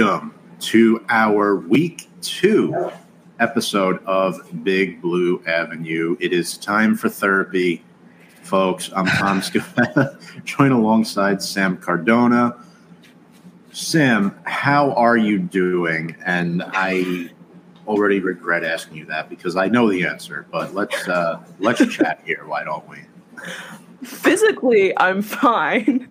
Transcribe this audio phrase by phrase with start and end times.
[0.00, 2.90] welcome to our week two
[3.38, 6.16] episode of Big Blue Avenue.
[6.18, 7.84] It is time for therapy,
[8.42, 8.90] folks.
[8.96, 12.56] I'm Tom Scott, joined alongside Sam Cardona.
[13.72, 16.16] Sam, how are you doing?
[16.24, 17.30] And I
[17.86, 22.22] already regret asking you that because I know the answer, but let's uh, let's chat
[22.24, 23.00] here, why don't we?
[24.02, 26.10] Physically, I'm fine.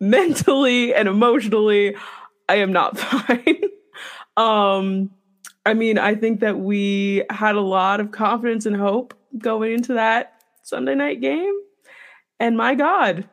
[0.00, 1.94] Mentally and emotionally,
[2.48, 3.62] I am not fine.
[4.36, 5.10] um,
[5.66, 9.94] I mean, I think that we had a lot of confidence and hope going into
[9.94, 11.54] that Sunday night game.
[12.40, 13.28] And my God,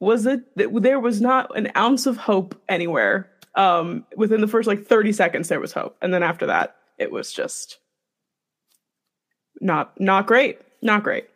[0.00, 3.30] was it there was not an ounce of hope anywhere.
[3.54, 5.96] Um, within the first like 30 seconds, there was hope.
[6.00, 7.78] And then after that, it was just
[9.60, 10.60] not not great.
[10.82, 11.28] Not great.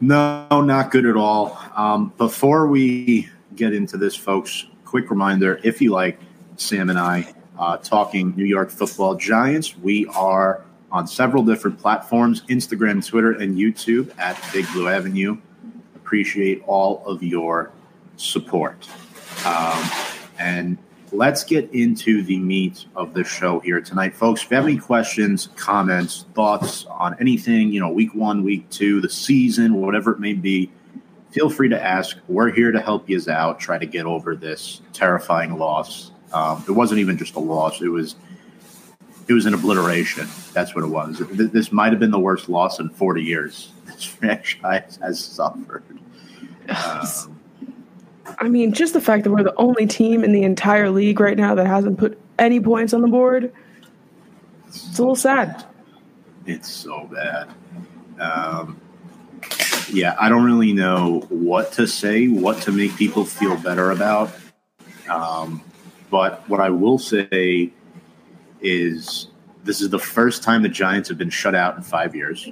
[0.00, 1.58] No, not good at all.
[1.74, 6.18] Um, before we get into this, folks, quick reminder if you like
[6.56, 10.62] Sam and I uh, talking New York football giants, we are
[10.92, 15.36] on several different platforms Instagram, Twitter, and YouTube at Big Blue Avenue.
[15.96, 17.72] Appreciate all of your
[18.16, 18.88] support.
[19.44, 19.90] Um,
[20.38, 20.78] and
[21.12, 24.42] let's get into the meat of the show here tonight, folks.
[24.42, 29.00] If you have any questions, comments, thoughts on anything, you know, week one, week two,
[29.00, 30.70] the season, whatever it may be,
[31.36, 32.16] feel free to ask.
[32.28, 36.10] We're here to help you out, try to get over this terrifying loss.
[36.32, 38.16] Um, it wasn't even just a loss; it was
[39.28, 40.26] it was an obliteration.
[40.54, 41.20] That's what it was.
[41.30, 45.84] This might have been the worst loss in 40 years this franchise has suffered.
[46.70, 47.38] Um,
[48.38, 51.36] I mean, just the fact that we're the only team in the entire league right
[51.36, 53.52] now that hasn't put any points on the board,
[54.68, 55.66] it's a little sad.
[56.46, 57.50] It's so bad.
[58.18, 58.80] Um,
[59.90, 64.30] yeah, I don't really know what to say, what to make people feel better about.
[65.08, 65.62] Um,
[66.10, 67.72] but what I will say
[68.60, 69.28] is
[69.64, 72.48] this is the first time the Giants have been shut out in five years.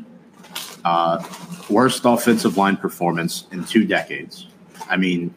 [0.85, 1.23] Uh,
[1.71, 4.49] worst offensive line performance in two decades.
[4.89, 5.35] I mean,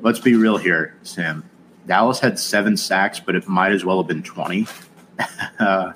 [0.00, 1.48] let's be real here, Sam.
[1.86, 4.66] Dallas had seven sacks, but it might as well have been 20.
[5.58, 5.92] uh,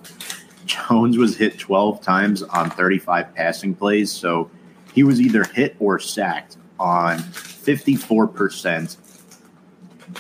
[0.67, 4.51] Jones was hit 12 times on 35 passing plays, so
[4.95, 8.97] he was either hit or sacked on 54%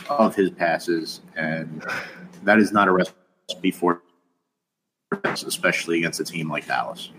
[0.09, 1.85] of his passes, and
[2.43, 4.03] that is not a recipe for
[5.25, 7.11] especially against a team like Dallas.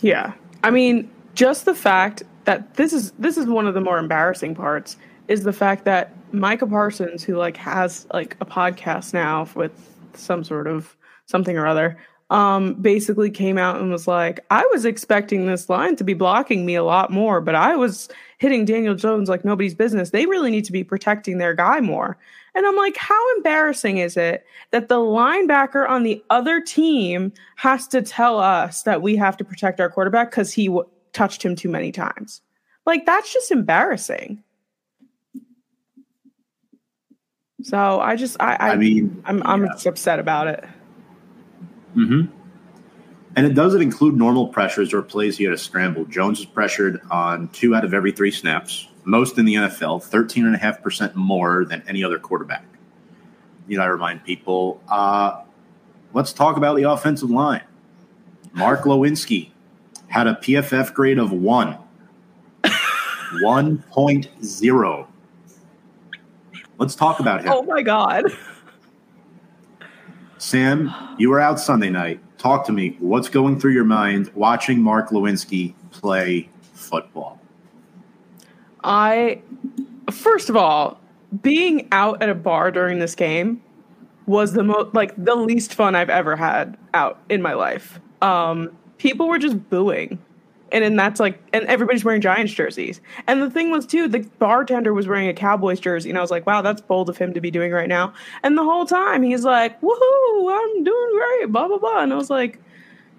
[0.00, 0.32] Yeah.
[0.62, 4.54] I mean, just the fact that this is this is one of the more embarrassing
[4.54, 4.96] parts
[5.28, 9.72] is the fact that Micah Parsons, who like has like a podcast now with
[10.14, 11.98] some sort of something or other,
[12.30, 16.64] um, basically came out and was like, I was expecting this line to be blocking
[16.64, 18.08] me a lot more, but I was
[18.38, 20.10] hitting Daniel Jones like nobody's business.
[20.10, 22.16] They really need to be protecting their guy more.
[22.54, 27.86] And I'm like, how embarrassing is it that the linebacker on the other team has
[27.88, 31.54] to tell us that we have to protect our quarterback because he w- touched him
[31.54, 32.42] too many times?
[32.86, 34.42] Like, that's just embarrassing.
[37.62, 40.64] So I just I I, I mean I'm I'm upset about it.
[41.94, 42.22] Hmm
[43.36, 46.04] And it doesn't include normal pressures or plays he had to scramble.
[46.06, 51.14] Jones is pressured on two out of every three snaps, most in the NFL, 13.5%
[51.14, 52.64] more than any other quarterback.
[53.68, 55.42] You know, I remind people, uh,
[56.12, 57.62] let's talk about the offensive line.
[58.52, 59.50] Mark Glowinski
[60.08, 61.78] had a PFF grade of one.
[62.64, 65.06] 1.0
[66.80, 67.52] Let's talk about him.
[67.52, 68.24] Oh my God.
[70.40, 72.18] Sam, you were out Sunday night.
[72.38, 72.96] Talk to me.
[72.98, 77.38] What's going through your mind watching Mark Glowinski play football?
[78.82, 79.42] I,
[80.10, 80.98] first of all,
[81.42, 83.62] being out at a bar during this game
[84.24, 88.00] was the most, like, the least fun I've ever had out in my life.
[88.22, 90.18] Um, people were just booing
[90.72, 93.00] and then that's like and everybody's wearing giants jerseys.
[93.26, 96.30] And the thing was too the bartender was wearing a cowboys jersey and i was
[96.30, 98.12] like wow that's bold of him to be doing right now.
[98.42, 102.02] And the whole time he's like woohoo i'm doing great blah blah blah.
[102.02, 102.60] And i was like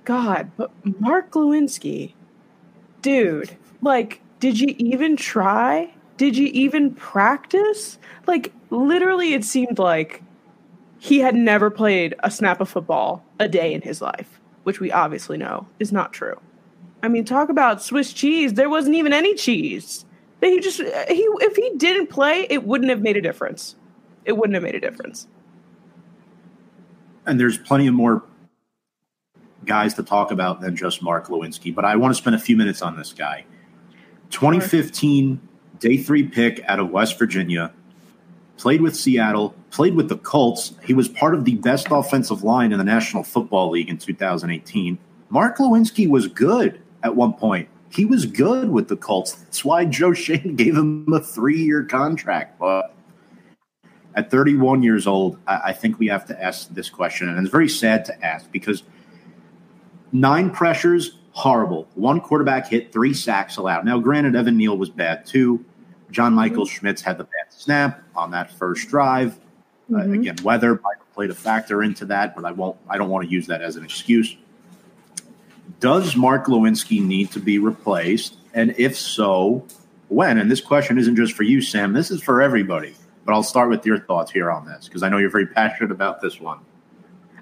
[0.05, 2.13] god but mark glowinski
[3.01, 5.93] dude like did you even try?
[6.17, 7.99] Did you even practice?
[8.25, 10.23] Like literally it seemed like
[11.01, 14.91] he had never played a snap of football a day in his life which we
[14.91, 16.39] obviously know is not true
[17.03, 18.53] I mean, talk about Swiss cheese.
[18.53, 20.05] There wasn't even any cheese.
[20.41, 23.75] He just he if he didn't play, it wouldn't have made a difference.
[24.25, 25.27] It wouldn't have made a difference.
[27.25, 28.23] And there's plenty of more
[29.65, 32.57] guys to talk about than just Mark Glowinski, but I want to spend a few
[32.57, 33.45] minutes on this guy.
[34.31, 35.39] 2015
[35.79, 37.71] day three pick out of West Virginia,
[38.57, 40.73] played with Seattle, played with the Colts.
[40.83, 44.97] He was part of the best offensive line in the National Football League in 2018.
[45.29, 47.69] Mark Glowinski was good at one point.
[47.89, 49.33] He was good with the Colts.
[49.33, 52.59] That's why Joe Schoen gave him a three year contract.
[52.59, 52.93] But
[54.15, 57.29] at 31 years old, I, I think we have to ask this question.
[57.29, 58.83] And it's very sad to ask because
[60.11, 61.87] nine pressures, horrible.
[61.95, 63.85] One quarterback hit, three sacks allowed.
[63.85, 65.63] Now, granted, Evan Neal was bad too.
[66.11, 66.75] John Michael mm-hmm.
[66.75, 69.39] Schmitz had the bad snap on that first drive.
[69.89, 70.11] Uh, mm-hmm.
[70.11, 72.77] Uh, again, weather might have played a factor into that, but I won't.
[72.89, 74.35] I don't want to use that as an excuse.
[75.79, 78.35] Does Mark Glowinski need to be replaced?
[78.53, 79.65] And if so,
[80.09, 80.37] when?
[80.37, 81.93] And this question isn't just for you, Sam.
[81.93, 82.93] This is for everybody.
[83.25, 85.91] But I'll start with your thoughts here on this because I know you're very passionate
[85.91, 86.59] about this one.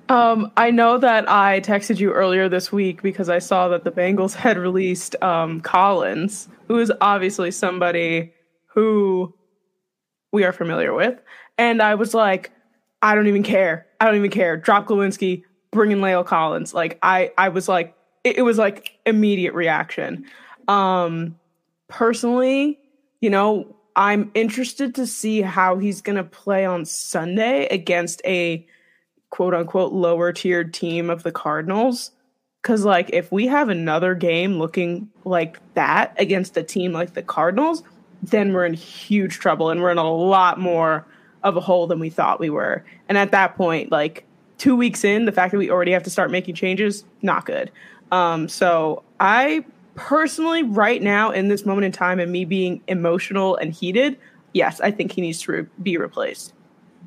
[0.10, 3.92] Um, I know that I texted you earlier this week because I saw that the
[3.92, 8.34] Bengals had released um, Collins, who is obviously somebody
[8.66, 9.34] who
[10.32, 11.20] we are familiar with.
[11.58, 12.52] And I was like,
[13.02, 13.88] I don't even care.
[14.02, 14.58] I don't even care.
[14.58, 16.74] Drop Glowinski, bring in La'el Collins.
[16.74, 20.26] Like I, I was like, it, it was like immediate reaction.
[20.68, 21.38] Um,
[21.88, 22.80] personally,
[23.22, 28.66] you know, I'm interested to see how he's going to play on Sunday against a
[29.30, 32.12] quote unquote lower tiered team of the Cardinals.
[32.62, 37.22] Cause like if we have another game looking like that against a team like the
[37.22, 37.84] Cardinals,
[38.22, 41.06] then we're in huge trouble and we're in a lot more
[41.44, 42.84] of a hole than we thought we were.
[43.08, 44.26] And at that point, like
[44.58, 47.72] two weeks in, the fact that we already have to start making changes, not good.
[48.12, 49.66] Um, so I
[49.96, 54.18] personally, right now in this moment in time, and me being emotional and heated,
[54.54, 56.54] yes, I think he needs to re- be replaced.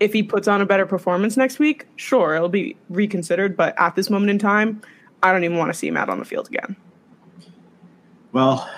[0.00, 3.56] If he puts on a better performance next week, sure, it'll be reconsidered.
[3.56, 4.82] But at this moment in time,
[5.22, 6.76] I don't even want to see him out on the field again.
[8.32, 8.68] Well,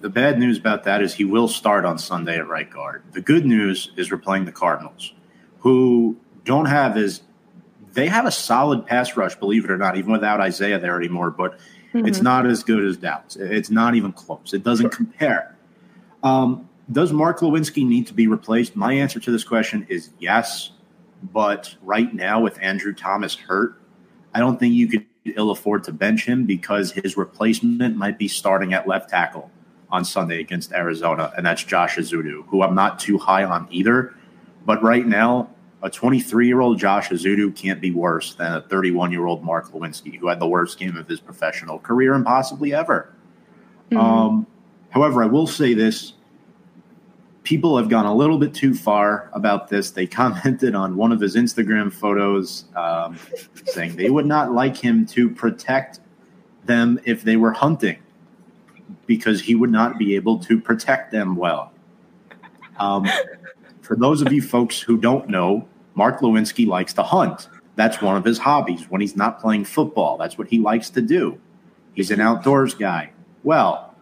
[0.00, 3.02] the bad news about that is he will start on Sunday at right guard.
[3.12, 5.14] The good news is we're playing the Cardinals,
[5.60, 7.22] who don't have as
[7.92, 11.30] they have a solid pass rush, believe it or not, even without Isaiah there anymore.
[11.30, 11.58] But
[11.92, 12.06] mm-hmm.
[12.06, 13.36] it's not as good as Dallas.
[13.36, 14.52] It's not even close.
[14.54, 14.90] It doesn't sure.
[14.90, 15.56] compare.
[16.22, 18.76] Um, does Mark Glowinski need to be replaced?
[18.76, 20.72] My answer to this question is yes.
[21.32, 23.80] But right now, with Andrew Thomas hurt,
[24.34, 28.26] I don't think you could ill afford to bench him because his replacement might be
[28.26, 29.50] starting at left tackle
[29.90, 34.14] on Sunday against Arizona, and that's Josh Ezeudu, who I'm not too high on either.
[34.64, 35.50] But right now,
[35.82, 39.72] a 23 year old Josh Ezeudu can't be worse than a 31 year old Mark
[39.72, 43.12] Glowinski, who had the worst game of his professional career and possibly ever.
[43.90, 43.98] Mm-hmm.
[43.98, 44.46] Um,
[44.90, 46.14] however, I will say this
[47.42, 49.90] people have gone a little bit too far about this.
[49.90, 53.18] They commented on one of his Instagram photos um,
[53.66, 56.00] saying they would not like him to protect
[56.64, 57.98] them if they were hunting
[59.06, 61.72] because he would not be able to protect them well.
[62.78, 63.08] Um,
[63.80, 67.48] for those of you folks who don't know, Mark Glowinski likes to hunt.
[67.76, 70.18] That's one of his hobbies when he's not playing football.
[70.18, 71.40] That's what he likes to do.
[71.94, 73.12] He's an outdoors guy.
[73.42, 73.94] Well,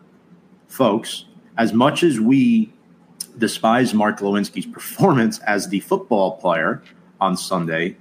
[0.69, 1.25] folks,
[1.57, 2.73] as much as we
[3.39, 6.83] despise Mark Glowinski's performance as the football player
[7.21, 7.97] on Sunday,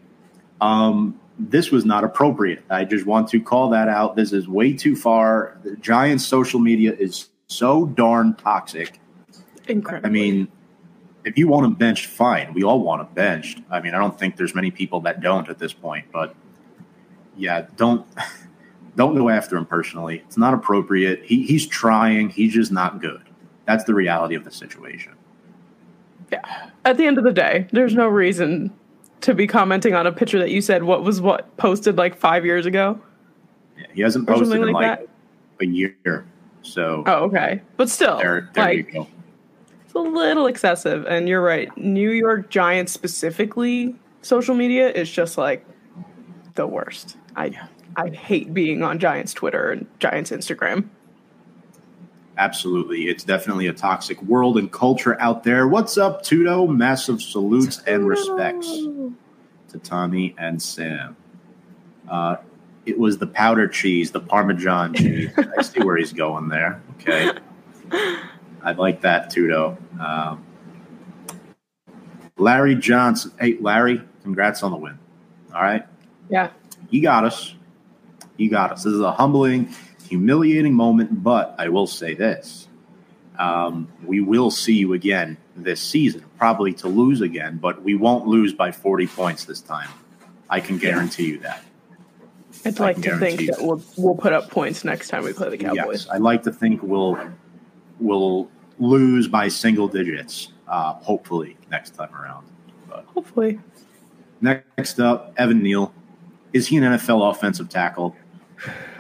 [0.61, 2.63] um, this was not appropriate.
[2.69, 4.15] I just want to call that out.
[4.15, 5.57] This is way too far.
[5.63, 8.99] The Giants' social media is so darn toxic.
[9.67, 10.07] Incredible.
[10.07, 10.47] I mean,
[11.25, 12.53] if you want him benched, fine.
[12.53, 13.59] We all want him benched.
[13.69, 16.35] I mean, I don't think there's many people that don't at this point, but
[17.37, 18.05] yeah, don't
[18.95, 20.23] don't go after him personally.
[20.25, 21.23] It's not appropriate.
[21.23, 22.29] He, he's trying.
[22.29, 23.23] He's just not good.
[23.65, 25.13] That's the reality of the situation.
[26.31, 26.69] Yeah.
[26.85, 28.73] At the end of the day, there's no reason
[29.21, 32.45] to be commenting on a picture that you said what was what posted like five
[32.45, 32.99] years ago.
[33.77, 35.09] Yeah, he hasn't posted in like, like
[35.61, 36.25] a year.
[36.61, 39.07] So oh, okay, but still, there, there like, you go.
[39.89, 41.75] It's a little excessive, and you're right.
[41.75, 45.65] New York Giants specifically, social media is just like
[46.53, 47.17] the worst.
[47.35, 47.59] I
[47.95, 50.89] I hate being on Giants Twitter and Giants Instagram.
[52.37, 53.09] Absolutely.
[53.09, 55.67] It's definitely a toxic world and culture out there.
[55.67, 56.67] What's up, Tudo?
[56.67, 61.17] Massive salutes and respects to Tommy and Sam.
[62.07, 62.35] Uh,
[62.85, 65.31] it was the powder cheese, the Parmesan cheese.
[65.57, 66.79] I see where he's going there.
[66.99, 67.31] Okay.
[68.63, 69.77] I like that, Tudo.
[69.99, 70.45] Um,
[72.37, 73.31] Larry Johnson.
[73.39, 74.97] Hey, Larry, congrats on the win.
[75.53, 75.85] All right.
[76.29, 76.51] Yeah.
[76.89, 77.55] You got us.
[78.37, 78.83] You got us.
[78.83, 79.73] This is a humbling
[80.09, 82.67] humiliating moment, but I will say this.
[83.37, 88.27] Um, we will see you again this season, probably to lose again, but we won't
[88.27, 89.89] lose by 40 points this time.
[90.49, 91.63] I can guarantee you that.
[92.65, 95.49] I'd like to think that, that we'll, we'll put up points next time we play
[95.49, 96.05] the Cowboys.
[96.05, 97.17] Yes, I'd like to think we'll
[97.99, 100.53] we'll lose by single digits.
[100.69, 102.45] uh, hopefully next time around.
[102.87, 103.59] But hopefully.
[104.41, 105.93] Next up, Evan Neal.
[106.53, 108.15] Is he an NFL offensive tackle?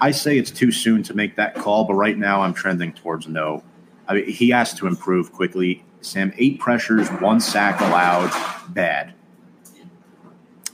[0.01, 3.27] I say it's too soon to make that call, but right now I'm trending towards
[3.27, 3.63] no.
[4.07, 5.83] I mean, he has to improve quickly.
[6.01, 8.31] Sam, eight pressures, one sack allowed,
[8.69, 9.13] bad.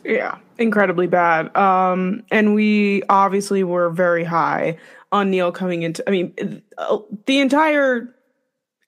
[0.04, 1.56] Yeah, incredibly bad.
[1.58, 4.78] Um, and we obviously were very high
[5.12, 6.08] on Neal coming into.
[6.08, 8.15] I mean, uh, the entire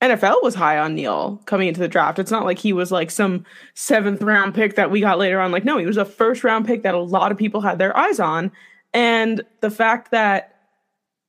[0.01, 2.20] NFL was high on Neal coming into the draft.
[2.20, 5.51] It's not like he was like some seventh round pick that we got later on.
[5.51, 7.98] Like, no, he was a first round pick that a lot of people had their
[7.98, 8.51] eyes on.
[8.94, 10.56] And the fact that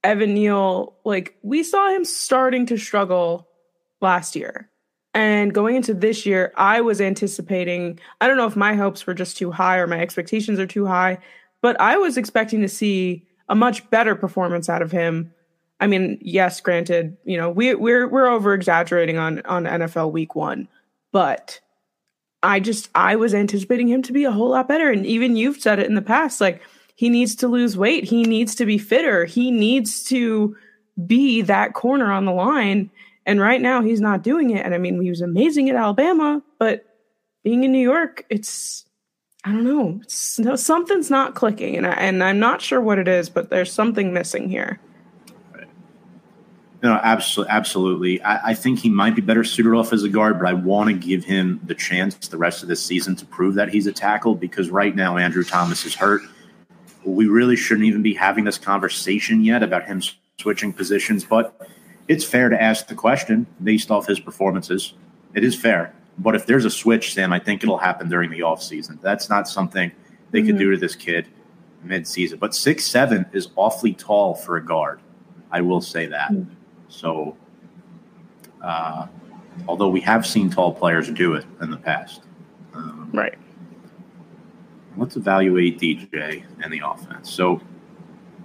[0.04, 3.48] Evan Neal, like, we saw him starting to struggle
[4.00, 4.70] last year.
[5.14, 9.14] And going into this year, I was anticipating, I don't know if my hopes were
[9.14, 11.18] just too high or my expectations are too high,
[11.62, 15.32] but I was expecting to see a much better performance out of him
[15.80, 20.34] I mean, yes, granted, you know, we we're we're over exaggerating on on NFL week
[20.34, 20.68] 1,
[21.12, 21.60] but
[22.42, 24.90] I just I was anticipating him to be a whole lot better.
[24.90, 26.62] And even you've said it in the past like
[26.96, 30.56] he needs to lose weight, he needs to be fitter, he needs to
[31.06, 32.90] be that corner on the line.
[33.24, 34.64] And right now he's not doing it.
[34.64, 36.86] And I mean, he was amazing at Alabama, but
[37.44, 38.84] being in New York, it's
[39.44, 40.00] I don't know,
[40.38, 41.76] no, something's not clicking.
[41.76, 44.80] And I, and I'm not sure what it is, but there's something missing here.
[46.82, 48.22] No, absolutely, absolutely.
[48.22, 50.88] I, I, think he might be better suited off as a guard, but I want
[50.88, 53.92] to give him the chance the rest of this season to prove that he's a
[53.92, 56.22] tackle because right now Andrew Thomas is hurt.
[57.04, 60.02] We really shouldn't even be having this conversation yet about him
[60.40, 61.68] switching positions, but
[62.06, 64.94] it's fair to ask the question based off his performances.
[65.34, 65.92] It is fair.
[66.16, 69.00] But if there's a switch, Sam, I think it'll happen during the offseason.
[69.00, 69.90] That's not something
[70.30, 70.46] they mm-hmm.
[70.46, 71.26] could do to this kid
[71.82, 72.38] mid-season.
[72.38, 75.00] But six seven is awfully tall for a guard.
[75.50, 76.30] I will say that.
[76.30, 76.54] Mm-hmm.
[76.88, 77.36] So,
[78.62, 79.06] uh,
[79.66, 82.22] although we have seen tall players do it in the past,
[82.74, 83.38] um, right?
[84.96, 87.30] Let's evaluate DJ and the offense.
[87.30, 87.60] So,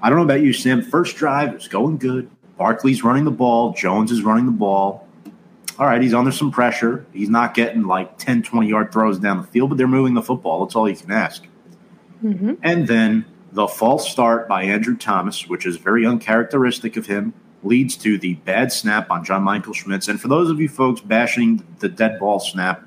[0.01, 0.81] I don't know about you, Sam.
[0.81, 2.29] First drive is going good.
[2.57, 3.73] Barkley's running the ball.
[3.73, 5.07] Jones is running the ball.
[5.79, 7.05] All right, he's under some pressure.
[7.13, 10.21] He's not getting like 10, 20 yard throws down the field, but they're moving the
[10.21, 10.63] football.
[10.63, 11.43] That's all you can ask.
[12.23, 12.53] Mm-hmm.
[12.61, 17.33] And then the false start by Andrew Thomas, which is very uncharacteristic of him
[17.63, 20.07] leads to the bad snap on John Michael Schmitz.
[20.07, 22.83] And for those of you folks bashing the dead ball snap,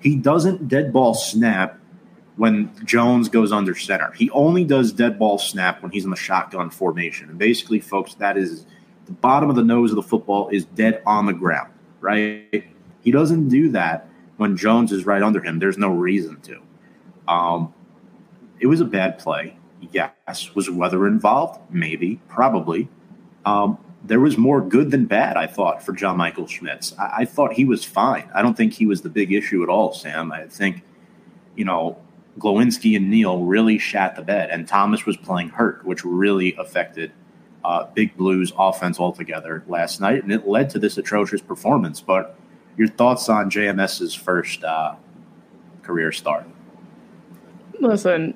[0.00, 1.78] he doesn't dead ball snap
[2.36, 4.10] when Jones goes under center.
[4.12, 7.28] He only does dead ball snap when he's in the shotgun formation.
[7.28, 8.66] And basically, folks, that is
[9.06, 12.64] the bottom of the nose of the football is dead on the ground, right?
[13.00, 15.58] He doesn't do that when Jones is right under him.
[15.58, 16.62] There's no reason to.
[17.28, 17.74] Um,
[18.60, 19.56] it was a bad play.
[19.92, 20.54] Yes.
[20.54, 21.60] Was weather involved?
[21.70, 22.20] Maybe.
[22.28, 22.88] Probably.
[23.44, 26.96] Um, there was more good than bad, I thought, for John Michael Schmitz.
[26.98, 28.28] I, I, thought he was fine.
[28.34, 30.32] I don't think he was the big issue at all, Sam.
[30.32, 30.82] I think,
[31.54, 31.98] you know,
[32.38, 37.12] Glowinski and Neal really shat the bed, and Thomas was playing hurt, which really affected
[37.64, 42.00] uh, Big Blues offense altogether last night, and it led to this atrocious performance.
[42.00, 42.36] But
[42.76, 44.96] your thoughts on JMS's first uh,
[45.82, 46.46] career start?
[47.80, 48.34] Listen,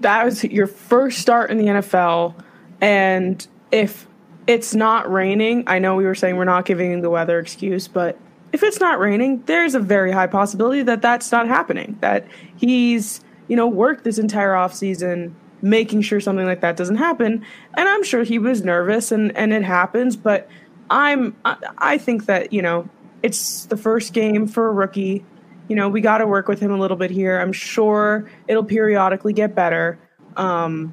[0.00, 2.34] that was your first start in the NFL,
[2.80, 4.08] and if
[4.46, 5.64] it's not raining.
[5.66, 8.18] I know we were saying we're not giving the weather excuse, but
[8.52, 11.96] if it's not raining, there's a very high possibility that that's not happening.
[12.00, 16.96] That he's, you know, worked this entire off season making sure something like that doesn't
[16.96, 17.44] happen.
[17.74, 20.48] And I'm sure he was nervous and and it happens, but
[20.90, 22.88] I'm I, I think that, you know,
[23.22, 25.24] it's the first game for a rookie.
[25.68, 27.40] You know, we got to work with him a little bit here.
[27.40, 29.98] I'm sure it'll periodically get better.
[30.36, 30.92] Um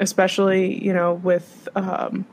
[0.00, 2.26] especially, you know, with um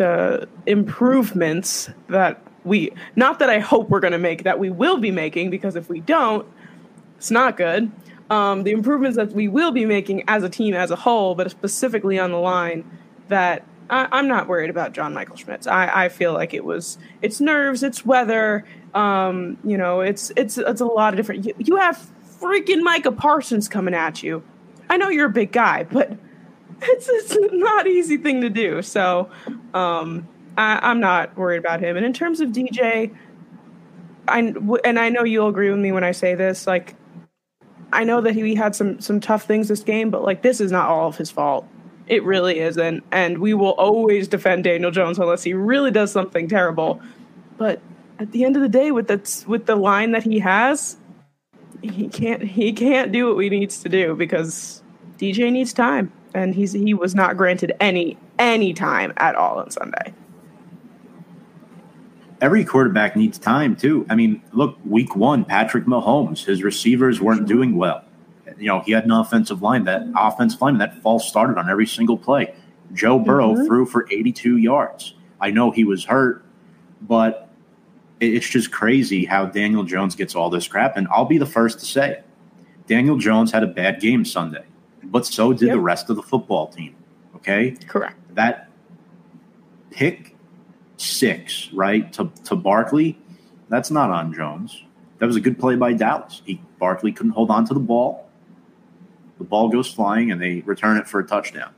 [0.00, 4.96] the improvements that we not that I hope we're going to make that we will
[4.96, 6.46] be making because if we don't,
[7.18, 7.92] it's not good.
[8.30, 11.50] Um, the improvements that we will be making as a team as a whole, but
[11.50, 12.90] specifically on the line,
[13.28, 15.66] that I, am not worried about John Michael Schmitz.
[15.66, 18.64] I, I feel like it was it's nerves, it's weather.
[18.94, 21.44] Um, you know, it's it's it's a lot of different.
[21.44, 21.98] You, you have
[22.40, 24.42] freaking Micah Parsons coming at you.
[24.88, 26.16] I know you're a big guy, but
[26.82, 28.82] it's, it's not easy thing to do.
[28.82, 29.30] So
[29.74, 31.96] um, I, am not worried about him.
[31.96, 33.14] And in terms of DJ,
[34.28, 36.66] I and I know you'll agree with me when I say this.
[36.66, 36.94] Like,
[37.92, 40.70] I know that he had some some tough things this game, but like this is
[40.70, 41.66] not all of his fault.
[42.06, 46.48] It really isn't, and we will always defend Daniel Jones unless he really does something
[46.48, 47.00] terrible.
[47.56, 47.80] But
[48.18, 50.96] at the end of the day, with the with the line that he has,
[51.82, 54.82] he can't he can't do what he needs to do because
[55.18, 59.70] DJ needs time and he's he was not granted any any time at all on
[59.70, 60.14] Sunday.
[62.40, 64.06] every quarterback needs time too.
[64.08, 68.04] I mean, look, week one, Patrick Mahomes, his receivers weren't doing well.
[68.58, 71.86] You know, he had an offensive line that offensive line that false started on every
[71.86, 72.54] single play.
[72.92, 73.66] Joe Burrow mm-hmm.
[73.66, 75.14] threw for 82 yards.
[75.40, 76.44] I know he was hurt,
[77.00, 77.48] but
[78.18, 80.96] it's just crazy how Daniel Jones gets all this crap.
[80.96, 82.22] And I'll be the first to say,
[82.86, 84.64] Daniel Jones had a bad game Sunday,
[85.04, 85.74] but so did yep.
[85.74, 86.94] the rest of the football team.
[87.36, 88.16] Okay, correct.
[88.34, 88.70] That
[89.90, 90.36] pick
[90.96, 93.18] six, right, to, to Barkley,
[93.68, 94.84] that's not on Jones.
[95.18, 96.42] That was a good play by Dallas.
[96.44, 98.28] He Barkley couldn't hold on to the ball.
[99.38, 101.72] The ball goes flying, and they return it for a touchdown.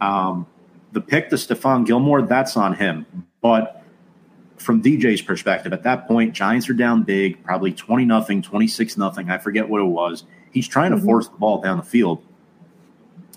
[0.00, 0.46] Um,
[0.92, 3.06] the pick to Stephon Gilmore, that's on him.
[3.40, 3.82] But
[4.56, 9.30] from DJ's perspective, at that point, Giants are down big, probably 20 nothing, 26 nothing.
[9.30, 10.24] I forget what it was.
[10.50, 11.06] He's trying to mm-hmm.
[11.06, 12.24] force the ball down the field.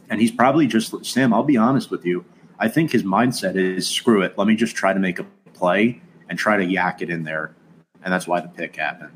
[0.09, 2.25] And he's probably just, Sam, I'll be honest with you.
[2.59, 4.38] I think his mindset is screw it.
[4.38, 7.53] Let me just try to make a play and try to yak it in there.
[8.03, 9.12] And that's why the pick happened.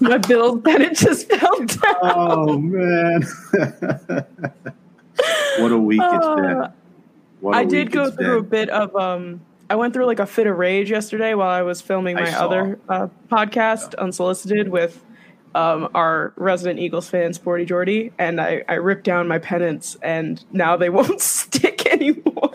[0.00, 1.96] My Bill Bennett just fell down.
[2.02, 3.22] Oh, man.
[5.58, 6.72] what a week uh, it's been.
[7.40, 8.46] What I did go through been.
[8.46, 11.62] a bit of um I went through like a fit of rage yesterday while I
[11.62, 14.04] was filming my other uh, podcast, yeah.
[14.04, 15.00] Unsolicited, with
[15.54, 20.42] um, our resident Eagles fans, Sporty Jordy, and I, I ripped down my pennants, and
[20.52, 22.52] now they won't stick anymore.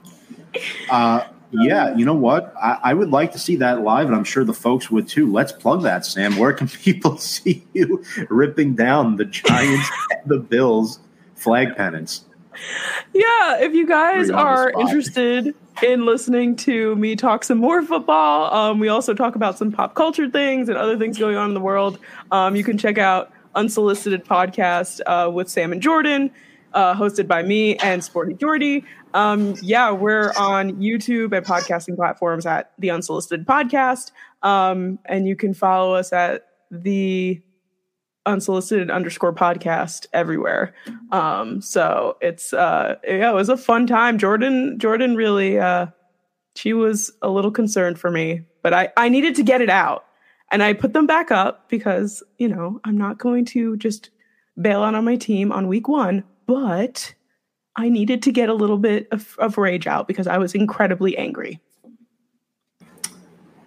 [0.90, 2.54] uh, yeah, you know what?
[2.60, 5.30] I, I, would like to see that live, and I'm sure the folks would too.
[5.30, 6.36] Let's plug that, Sam.
[6.36, 11.00] Where can people see you ripping down the Giants and the Bills
[11.34, 12.24] flag pennants?
[13.14, 18.52] Yeah, if you guys are interested in listening to me talk some more football.
[18.54, 21.54] Um, we also talk about some pop culture things and other things going on in
[21.54, 21.98] the world.
[22.30, 26.30] Um, you can check out Unsolicited Podcast uh, with Sam and Jordan,
[26.74, 28.84] uh, hosted by me and Sporty Jordy.
[29.14, 34.12] Um, yeah, we're on YouTube and podcasting platforms at the Unsolicited Podcast.
[34.42, 37.40] Um, and you can follow us at the
[38.28, 40.74] unsolicited underscore podcast everywhere.
[41.10, 44.18] Um, so it's uh yeah, it was a fun time.
[44.18, 45.86] Jordan Jordan really uh
[46.54, 50.04] she was a little concerned for me, but I I needed to get it out.
[50.50, 54.10] And I put them back up because, you know, I'm not going to just
[54.60, 57.14] bail out on my team on week 1, but
[57.76, 61.16] I needed to get a little bit of, of rage out because I was incredibly
[61.16, 61.60] angry.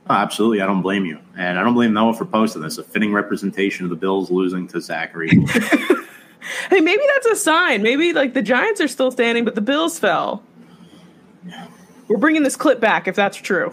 [0.09, 0.61] Oh, absolutely.
[0.61, 1.19] I don't blame you.
[1.37, 2.77] And I don't blame Noah for posting this.
[2.77, 5.29] A fitting representation of the Bills losing to Zachary.
[6.69, 7.83] hey, maybe that's a sign.
[7.83, 10.43] Maybe like the Giants are still standing, but the Bills fell.
[12.07, 13.71] We're bringing this clip back if that's true.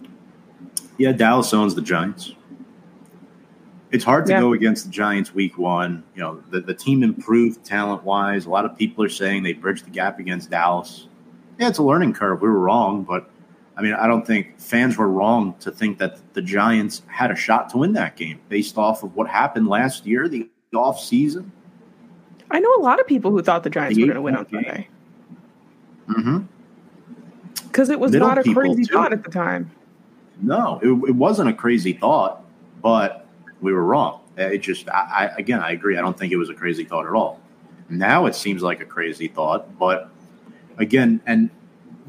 [0.98, 2.32] yeah, Dallas owns the Giants.
[3.90, 4.40] It's hard to yeah.
[4.40, 6.04] go against the Giants week one.
[6.14, 8.46] You know, the, the team improved talent wise.
[8.46, 11.08] A lot of people are saying they bridged the gap against Dallas.
[11.58, 12.40] Yeah, it's a learning curve.
[12.40, 13.29] We were wrong, but
[13.80, 17.34] I mean, I don't think fans were wrong to think that the Giants had a
[17.34, 21.50] shot to win that game based off of what happened last year, the off season.
[22.50, 24.36] I know a lot of people who thought the Giants the were going to win
[24.36, 24.88] on Sunday.
[26.10, 26.38] Mm-hmm.
[27.68, 28.92] Because it was not a crazy too.
[28.92, 29.70] thought at the time.
[30.42, 32.44] No, it, it, wasn't a crazy thought,
[32.82, 33.26] but
[33.62, 34.20] we were wrong.
[34.36, 35.96] It just, I, I again, I agree.
[35.96, 37.40] I don't think it was a crazy thought at all.
[37.88, 40.10] Now it seems like a crazy thought, but
[40.76, 41.48] again, and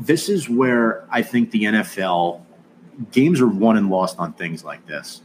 [0.01, 2.41] this is where I think the NFL
[3.11, 5.21] games are won and lost on things like this,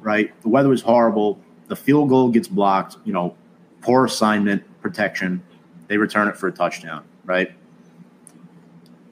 [0.00, 0.38] right?
[0.42, 1.40] The weather is horrible.
[1.68, 2.96] The field goal gets blocked.
[3.04, 3.34] You know,
[3.80, 5.42] poor assignment protection.
[5.88, 7.50] They return it for a touchdown, right?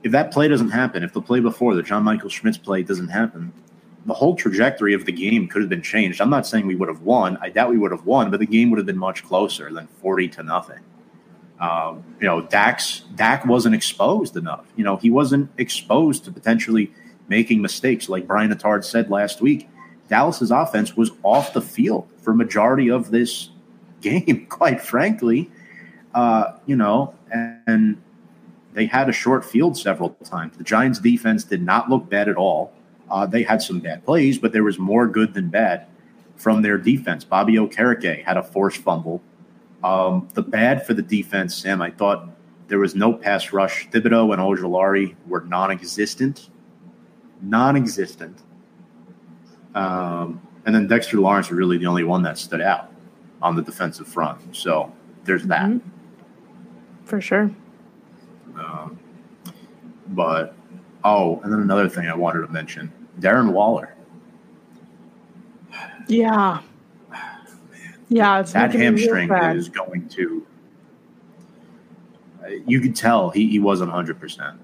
[0.02, 3.08] If that play doesn't happen, if the play before the John Michael Schmitz play doesn't
[3.08, 3.52] happen,
[4.04, 6.20] the whole trajectory of the game could have been changed.
[6.20, 7.38] I'm not saying we would have won.
[7.40, 9.88] I doubt we would have won, but the game would have been much closer than
[10.00, 10.80] 40 to nothing.
[11.58, 14.66] Um, you know, Dax Dak wasn't exposed enough.
[14.76, 16.92] You know, he wasn't exposed to potentially
[17.28, 18.08] making mistakes.
[18.08, 19.68] Like Brian Attard said last week,
[20.08, 23.50] Dallas's offense was off the field for majority of this
[24.00, 24.46] game.
[24.48, 25.50] Quite frankly,
[26.14, 28.02] uh, you know, and, and
[28.74, 30.56] they had a short field several times.
[30.58, 32.72] The Giants' defense did not look bad at all.
[33.10, 35.86] Uh, they had some bad plays, but there was more good than bad
[36.36, 37.24] from their defense.
[37.24, 39.22] Bobby Okereke had a forced fumble
[39.86, 42.28] um, the bad for the defense, Sam, I thought
[42.66, 43.88] there was no pass rush.
[43.90, 46.50] Thibodeaux and Ojulari were non-existent,
[47.40, 48.42] non-existent.
[49.76, 52.90] Um, and then Dexter Lawrence was really the only one that stood out
[53.40, 54.56] on the defensive front.
[54.56, 54.92] So
[55.24, 55.66] there's that.
[55.66, 55.88] Mm-hmm.
[57.04, 57.50] For sure.
[58.56, 58.98] Um,
[60.08, 60.56] but
[61.04, 63.94] oh, and then another thing I wanted to mention: Darren Waller.
[66.08, 66.62] Yeah.
[68.08, 70.46] Yeah, that hamstring is going to.
[72.42, 74.56] Uh, you could tell he, he wasn't 100%.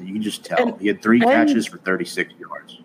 [0.00, 0.58] You can just tell.
[0.58, 2.78] And- he had three and- catches for 36 yards.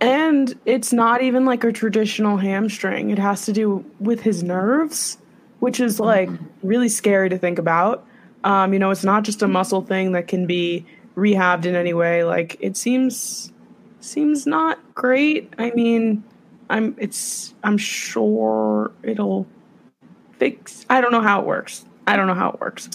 [0.00, 3.10] And it's not even like a traditional hamstring.
[3.10, 5.18] It has to do with his nerves,
[5.60, 6.28] which is like
[6.62, 8.06] really scary to think about.
[8.42, 10.84] Um, you know, it's not just a muscle thing that can be
[11.16, 12.24] rehabbed in any way.
[12.24, 13.50] Like it seems
[14.00, 15.54] seems not great.
[15.58, 16.22] I mean,
[16.70, 19.46] I'm it's I'm sure it'll
[20.38, 21.84] fix I don't know how it works.
[22.06, 22.88] I don't know how it works.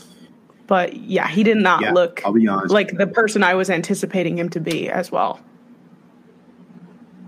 [0.68, 2.74] But yeah, he did not Yeah, look I'll be honest.
[2.74, 5.40] like the person I was anticipating him to be as well.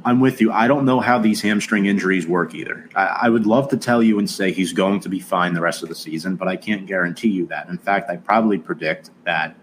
[0.04, 0.51] I'm with you.
[0.51, 2.89] I don't know how these hamstring injuries work either.
[2.95, 5.62] I, I would love to tell you and say he's going to be fine the
[5.62, 7.69] rest of the season, but I can't guarantee you that.
[7.69, 9.56] In fact, I probably predict that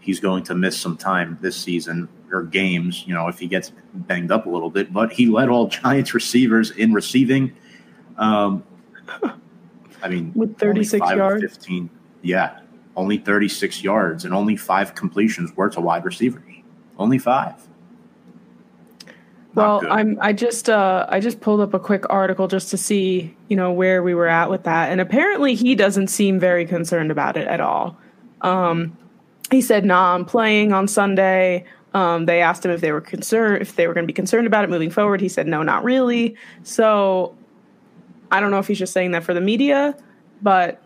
[0.00, 3.72] he's going to miss some time this season or games, you know, if he gets
[3.94, 4.92] banged up a little bit.
[4.92, 7.54] But he led all Giants receivers in receiving.
[8.16, 8.64] Um,
[10.02, 11.42] I mean, With 36 yards?
[11.42, 11.90] 15.
[12.22, 12.60] Yeah,
[12.96, 16.42] only 36 yards and only five completions were to wide receivers.
[16.98, 17.54] Only five.
[19.54, 19.90] Not Well, good.
[19.90, 23.56] I'm I just uh I just pulled up a quick article just to see, you
[23.56, 24.90] know, where we were at with that.
[24.90, 27.98] And apparently he doesn't seem very concerned about it at all.
[28.40, 28.96] Um
[29.50, 31.64] he said, "Nah, I'm playing on Sunday."
[31.94, 34.46] Um they asked him if they were concerned if they were going to be concerned
[34.46, 35.20] about it moving forward.
[35.20, 37.34] He said, "No, not really." So
[38.30, 39.94] I don't know if he's just saying that for the media,
[40.40, 40.82] but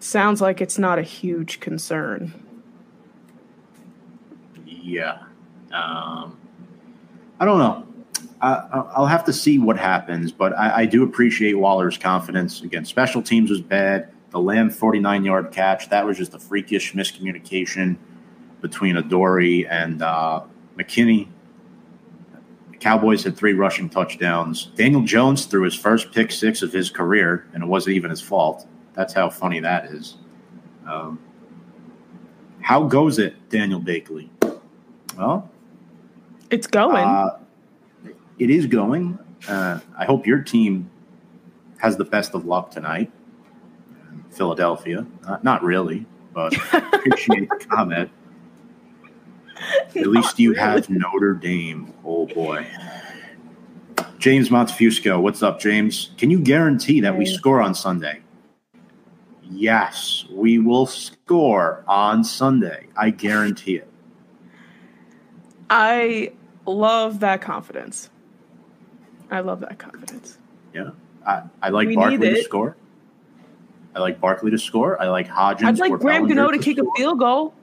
[0.00, 2.34] sounds like it's not a huge concern.
[4.66, 5.18] Yeah.
[5.72, 6.36] Um,
[7.40, 7.86] I don't know.
[8.40, 12.60] I, I- I'll have to see what happens, but I, I do appreciate Waller's confidence.
[12.62, 14.10] Again, special teams was bad.
[14.30, 17.96] The Lamb 49 yard catch, that was just a freakish miscommunication
[18.60, 20.42] between Adoree' and uh,
[20.78, 21.28] McKinney.
[22.72, 24.66] The Cowboys had three rushing touchdowns.
[24.76, 28.20] Daniel Jones threw his first pick six of his career, and it wasn't even his
[28.20, 28.66] fault.
[28.94, 30.16] That's how funny that is.
[30.86, 31.18] Um,
[32.60, 34.28] how goes it, Daniel Bakley?
[35.16, 35.50] Well,
[36.50, 36.96] It's going.
[37.04, 37.38] uh,
[38.38, 39.18] it is going.
[39.48, 40.90] Uh, I hope your team
[41.78, 43.10] has the best of luck tonight.
[44.30, 45.06] Philadelphia.
[45.26, 48.10] Uh, not really, but appreciate the comment.
[49.94, 51.92] At least you have Notre Dame.
[52.04, 52.66] Oh boy.
[54.18, 56.10] James Montefusco, what's up, James?
[56.16, 58.22] Can you guarantee that we score on Sunday?
[59.42, 62.88] Yes, we will score on Sunday.
[62.96, 63.88] I guarantee it.
[65.70, 66.32] I
[66.66, 68.10] love that confidence.
[69.30, 70.38] I love that confidence.
[70.74, 70.90] Yeah.
[71.26, 72.76] I, I like We Barkley to score.
[73.94, 75.00] I like Barkley to score.
[75.00, 75.64] I like Hodgins.
[75.64, 77.54] I'd like Graham Gano to kick a field goal.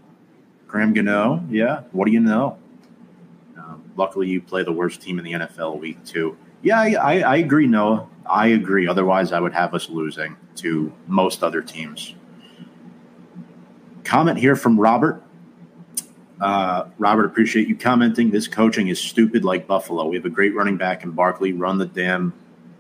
[0.74, 1.84] Graham Gano, yeah.
[1.92, 2.58] What do you know?
[3.56, 6.36] Um, luckily, you play the worst team in the NFL week two.
[6.64, 8.08] Yeah, I, I, I agree, Noah.
[8.26, 8.88] I agree.
[8.88, 12.16] Otherwise, I would have us losing to most other teams.
[14.04, 15.22] Comment here from Robert.
[16.42, 18.32] Uh, Robert, appreciate you commenting.
[18.32, 20.08] This coaching is stupid like Buffalo.
[20.08, 21.54] We have a great running back in Barkley.
[21.54, 22.34] Run the damn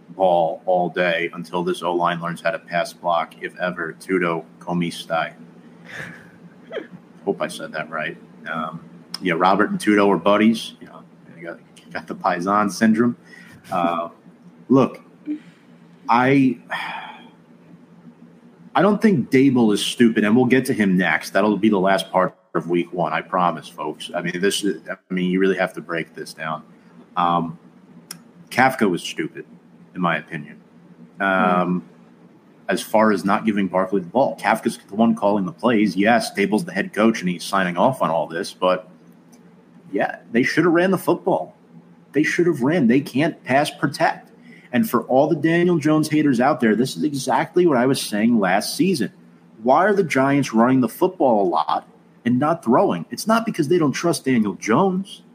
[0.10, 3.94] ball all day until this O line learns how to pass block, if ever.
[4.00, 5.36] Tudo comistai.
[7.26, 8.18] Hope I said that right.
[8.52, 8.84] Um,
[9.22, 10.74] yeah, Robert and Tudo are buddies.
[10.82, 11.04] You know,
[11.42, 11.60] got,
[11.92, 13.16] got the Paisan syndrome.
[13.72, 14.10] Uh,
[14.70, 15.02] look,
[16.10, 16.60] I
[18.76, 21.32] I don't think Daboll is stupid, and we'll get to him next.
[21.32, 23.14] That'll be the last part of week one.
[23.14, 24.12] I promise, folks.
[24.14, 24.82] I mean, this is.
[24.90, 26.64] I mean, you really have to break this down.
[27.16, 27.60] Um,
[28.50, 29.46] Kafka was stupid,
[29.96, 30.60] in my opinion.
[31.20, 31.88] Um,
[32.70, 35.96] As far as not giving Barkley the ball, Kafka's the one calling the plays.
[35.98, 38.54] Yes, Daboll's the head coach, and he's signing off on all this.
[38.54, 38.90] But
[39.92, 41.56] yeah, they should have ran the football.
[42.14, 42.88] They should have ran.
[42.88, 44.32] They can't pass protect.
[44.72, 48.02] And for all the Daniel Jones haters out there, this is exactly what I was
[48.02, 49.12] saying last season.
[49.62, 51.88] Why are the Giants running the football a lot
[52.26, 53.06] and not throwing?
[53.12, 55.22] It's not because they don't trust Daniel Jones.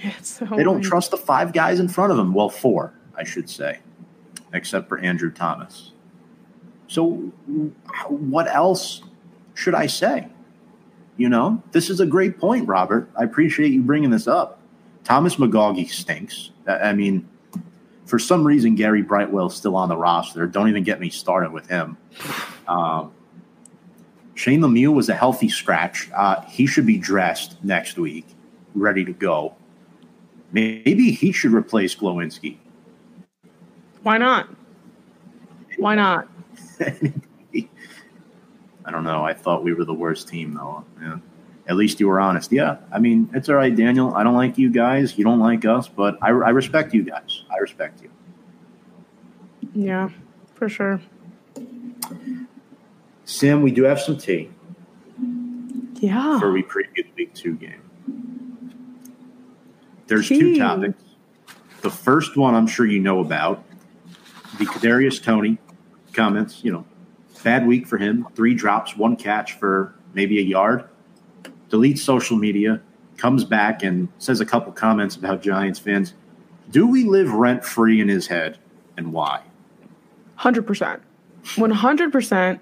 [0.00, 2.32] Yeah, so They don't trust the five guys in front of him.
[2.32, 3.80] Well, four, I should say,
[4.52, 5.90] except for Andrew Thomas.
[6.88, 7.10] So,
[8.08, 9.02] what else
[9.54, 10.28] should I say?
[11.16, 13.10] You know, this is a great point, Robert.
[13.18, 14.60] I appreciate you bringing this up.
[15.04, 16.50] Thomas McGaughey stinks.
[16.66, 17.28] I mean,
[18.06, 20.46] for some reason, Gary Brightwell's still on the roster.
[20.46, 21.96] Don't even get me started with him.
[22.66, 23.12] Um,
[24.34, 26.08] Shane Lemieux was a healthy scratch.
[26.14, 28.26] Uh, he should be dressed next week,
[28.74, 29.56] ready to go.
[30.52, 32.56] Maybe he should replace Glowinski.
[34.04, 34.48] Why not?
[35.76, 36.28] Why not?
[38.84, 39.24] I don't know.
[39.24, 40.84] I thought we were the worst team, though.
[41.00, 41.18] Yeah.
[41.66, 42.50] At least you were honest.
[42.50, 42.78] Yeah.
[42.90, 44.14] I mean, it's all right, Daniel.
[44.14, 45.18] I don't like you guys.
[45.18, 47.42] You don't like us, but I, I respect you guys.
[47.50, 48.10] I respect you.
[49.74, 50.08] Yeah,
[50.54, 51.00] for sure.
[53.26, 54.48] Sam, we do have some tea.
[56.00, 56.40] Yeah.
[56.40, 57.82] For we preview the week two game.
[60.06, 61.02] There's two topics.
[61.82, 63.62] The first one I'm sure you know about.
[64.58, 65.58] The Kadarius Toney
[66.18, 66.84] comments, you know,
[67.44, 68.26] bad week for him.
[68.34, 70.84] Three drops, one catch for maybe a yard.
[71.70, 72.80] Deletes social media,
[73.16, 76.14] comes back and says a couple comments about Giants fans.
[76.70, 78.58] Do we live rent free in his head
[78.96, 79.42] and why?
[80.40, 81.00] 100%.
[81.44, 82.60] 100%.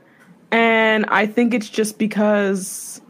[0.52, 3.00] And I think it's just because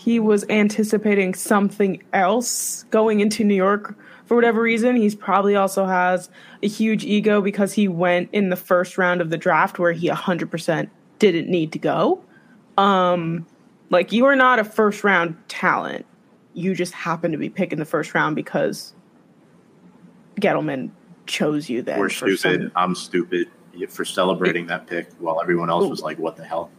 [0.00, 4.96] he was anticipating something else going into New York for whatever reason.
[4.96, 6.30] He's probably also has
[6.62, 10.08] a huge ego because he went in the first round of the draft where he
[10.08, 12.24] 100% didn't need to go.
[12.78, 13.46] Um,
[13.90, 16.06] like, you are not a first round talent.
[16.54, 18.94] You just happen to be picking the first round because
[20.40, 20.92] Gettleman
[21.26, 21.98] chose you then.
[22.00, 22.38] We're stupid.
[22.38, 23.48] some- I'm stupid
[23.90, 26.70] for celebrating that pick while everyone else was like, what the hell?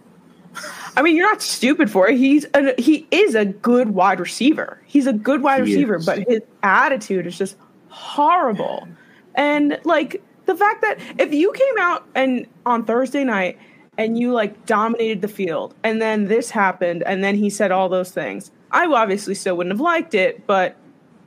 [0.95, 2.17] I mean, you're not stupid for it.
[2.17, 4.81] He's a, he is a good wide receiver.
[4.85, 6.05] He's a good wide He receiver, is.
[6.05, 7.55] but his attitude is just
[7.89, 8.87] horrible.
[9.35, 13.57] And like the fact that if you came out and on Thursday night
[13.97, 17.87] and you like dominated the field, and then this happened, and then he said all
[17.89, 20.75] those things, I obviously still wouldn't have liked it, but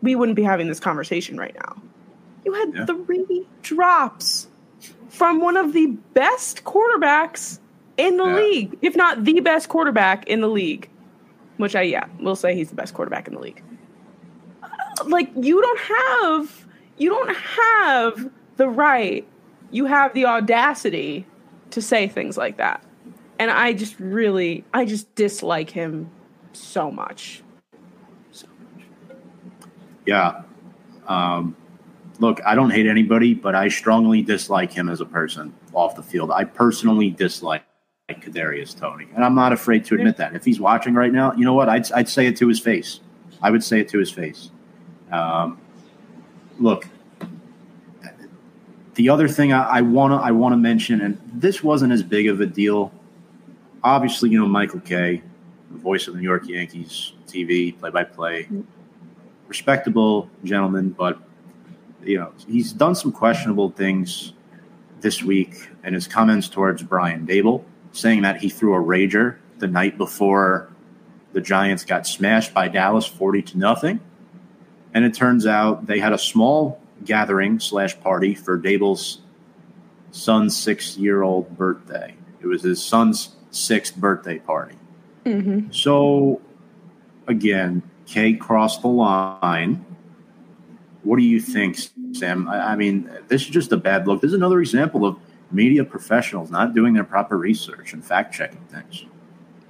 [0.03, 1.83] we wouldn't be having this conversation right now.
[2.45, 2.87] You had Yeah.
[2.87, 4.49] three drops
[5.09, 7.59] from one of the best quarterbacks
[7.97, 8.35] in the Yeah.
[8.37, 10.89] league, if not the best quarterback in the league.
[11.57, 13.63] Which I yeah, will say he's the best quarterback in the league.
[14.63, 14.69] Uh,
[15.07, 16.67] Like you don't have
[16.99, 19.27] you don't have the right.
[19.71, 21.27] You have the audacity
[21.71, 22.83] to say things like that.
[23.39, 26.11] And I just really I just dislike him
[26.53, 27.43] so much.
[28.33, 28.85] So much.
[30.07, 30.43] Yeah.
[31.07, 31.57] Um,
[32.19, 36.03] look, I don't hate anybody, but I strongly dislike him as a person off the
[36.03, 36.31] field.
[36.31, 37.63] I personally dislike
[38.11, 40.35] Kadarius Toney, and I'm not afraid to admit that.
[40.35, 41.71] If he's watching right now, you know what?
[41.71, 43.01] I'd I'd say it to his face.
[43.41, 44.51] I would say it to his face.
[45.11, 45.59] Um,
[46.59, 46.87] look,
[48.95, 52.43] the other thing I, I wanna I wanna mention, and this wasn't as big of
[52.43, 52.93] a deal.
[53.83, 55.23] Obviously, you know Michael Kay,
[55.71, 58.47] the voice of the New York Yankees TV, play by play
[59.49, 61.19] respectable gentleman, but
[62.03, 64.35] you know he's done some questionable things
[65.01, 67.65] this week in his comments towards Brian Daboll,
[67.95, 70.69] saying that he threw a rager the night before
[71.33, 74.01] the Giants got smashed by Dallas forty to nothing,
[74.93, 79.21] and it turns out they had a small gathering slash party for Daboll's
[80.11, 82.15] son's six year old birthday.
[82.41, 84.77] It was his son's sixth birthday party.
[85.25, 85.73] Mm-hmm.
[85.73, 86.41] So,
[87.27, 89.85] again, Kay crossed the line.
[91.03, 91.79] What do you think,
[92.13, 92.49] Sam?
[92.49, 94.21] I, I mean, this is just a bad look.
[94.21, 95.17] This is another example of
[95.55, 99.05] media professionals not doing their proper research and fact checking things.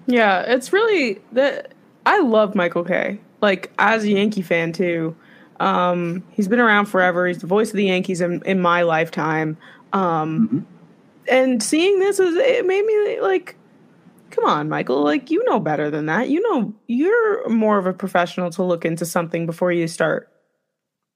[0.06, 1.72] Yeah, it's really that
[2.06, 3.20] I love Michael Kay.
[3.40, 5.14] Like as a Yankee fan too.
[5.60, 7.26] Um, he's been around forever.
[7.26, 9.56] He's the voice of the Yankees in, in my lifetime.
[9.92, 10.64] Um, Mhm.
[11.32, 13.56] and seeing this is it made me like,
[14.30, 15.02] come on, Michael.
[15.02, 16.28] Like you know better than that.
[16.28, 20.28] You know you're more of a professional to look into something before you start.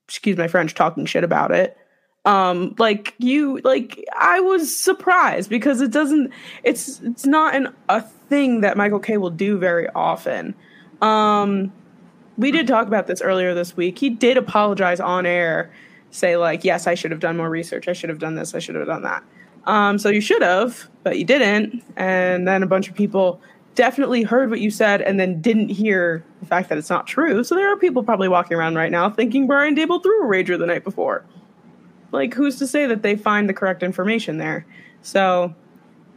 [0.06, 1.76] Excuse my French, talking shit about it.
[2.28, 6.30] Um, like you, like I was surprised because it doesn't.
[6.62, 10.54] It's it's not an a thing that Michael Kay will do very often.
[11.00, 11.72] Um,
[12.36, 13.98] we did talk about this earlier this week.
[13.98, 15.72] He did apologize on air,
[16.10, 17.88] say like, "Yes, I should have done more research.
[17.88, 18.54] I should have done this.
[18.54, 19.22] I should have done that."
[19.64, 21.82] Um, so you should have, but you didn't.
[21.96, 23.40] And then a bunch of people
[23.74, 27.42] definitely heard what you said and then didn't hear the fact that it's not true.
[27.42, 30.58] So there are people probably walking around right now thinking Brian Daboll threw a rager
[30.58, 31.24] the night before.
[32.10, 34.64] Like, who's to say that they find the correct information there?
[35.02, 35.54] So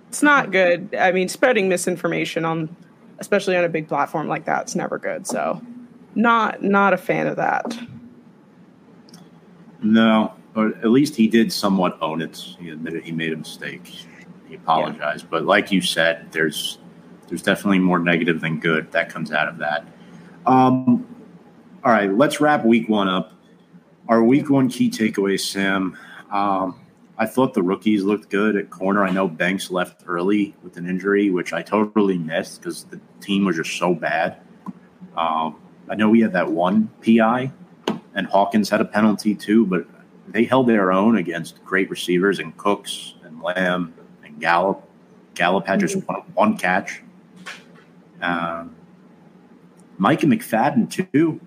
[0.09, 0.95] it's not good.
[0.95, 2.75] I mean, spreading misinformation on,
[3.19, 5.27] especially on a big platform like that, it's never good.
[5.27, 5.61] So,
[6.15, 7.77] not not a fan of that.
[9.81, 12.35] No, but at least he did somewhat own it.
[12.37, 13.85] He admitted he made a mistake.
[14.47, 16.77] He apologized, but like you said, there's
[17.27, 19.85] there's definitely more negative than good that comes out of that.
[20.45, 21.07] Um,
[21.83, 23.31] all right, let's wrap week one up.
[24.11, 25.97] Our week one key takeaway, Sam.
[26.33, 26.77] Um,
[27.17, 29.05] I thought the rookies looked good at corner.
[29.05, 33.45] I know Banks left early with an injury, which I totally missed because the team
[33.45, 34.41] was just so bad.
[35.15, 37.53] Um, I know we had that one PI,
[38.13, 39.87] and Hawkins had a penalty too, but
[40.27, 43.93] they held their own against great receivers and Cooks and Lamb
[44.25, 44.83] and Gallup.
[45.35, 47.01] Gallup had just one, one catch.
[48.21, 48.75] Um,
[49.97, 51.39] and McFadden too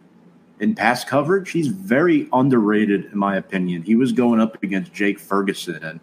[0.65, 1.51] in pass coverage.
[1.51, 3.83] He's very underrated in my opinion.
[3.83, 6.01] He was going up against Jake Ferguson, and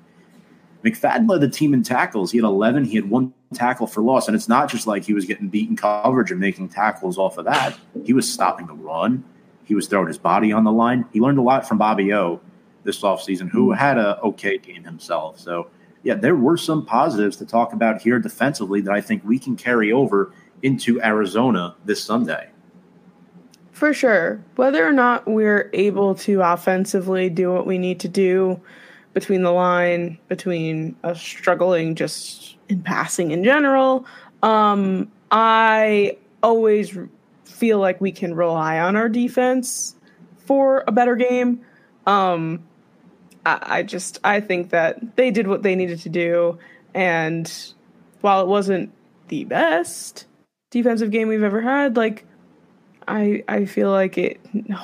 [0.84, 2.32] McFadden led the team in tackles.
[2.32, 2.86] He had 11.
[2.86, 4.28] He had one tackle for loss.
[4.28, 7.46] And it's not just like he was getting beaten coverage and making tackles off of
[7.46, 7.78] that.
[8.04, 9.24] He was stopping the run.
[9.64, 11.06] He was throwing his body on the line.
[11.14, 12.42] He learned a lot from Bobby O
[12.84, 13.80] this offseason, who mm-hmm.
[13.80, 15.40] had a okay game himself.
[15.40, 15.68] So,
[16.04, 19.56] yeah, there were some positives to talk about here defensively that I think we can
[19.56, 22.50] carry over into Arizona this Sunday.
[23.82, 24.40] For sure.
[24.58, 28.62] Whether or not we're able to offensively do what we need to do
[29.16, 34.06] between the line, between us struggling just in passing in general,
[34.44, 36.96] um, I always
[37.46, 39.96] feel like we can rely on our defense
[40.46, 41.62] for a better game.
[42.06, 42.64] Um,
[43.48, 46.60] I, I just I think that they did what they needed to do,
[46.94, 47.52] and
[48.20, 48.94] while it wasn't
[49.30, 50.28] the best
[50.70, 52.28] defensive game we've ever had, like
[53.12, 54.40] I I feel like it.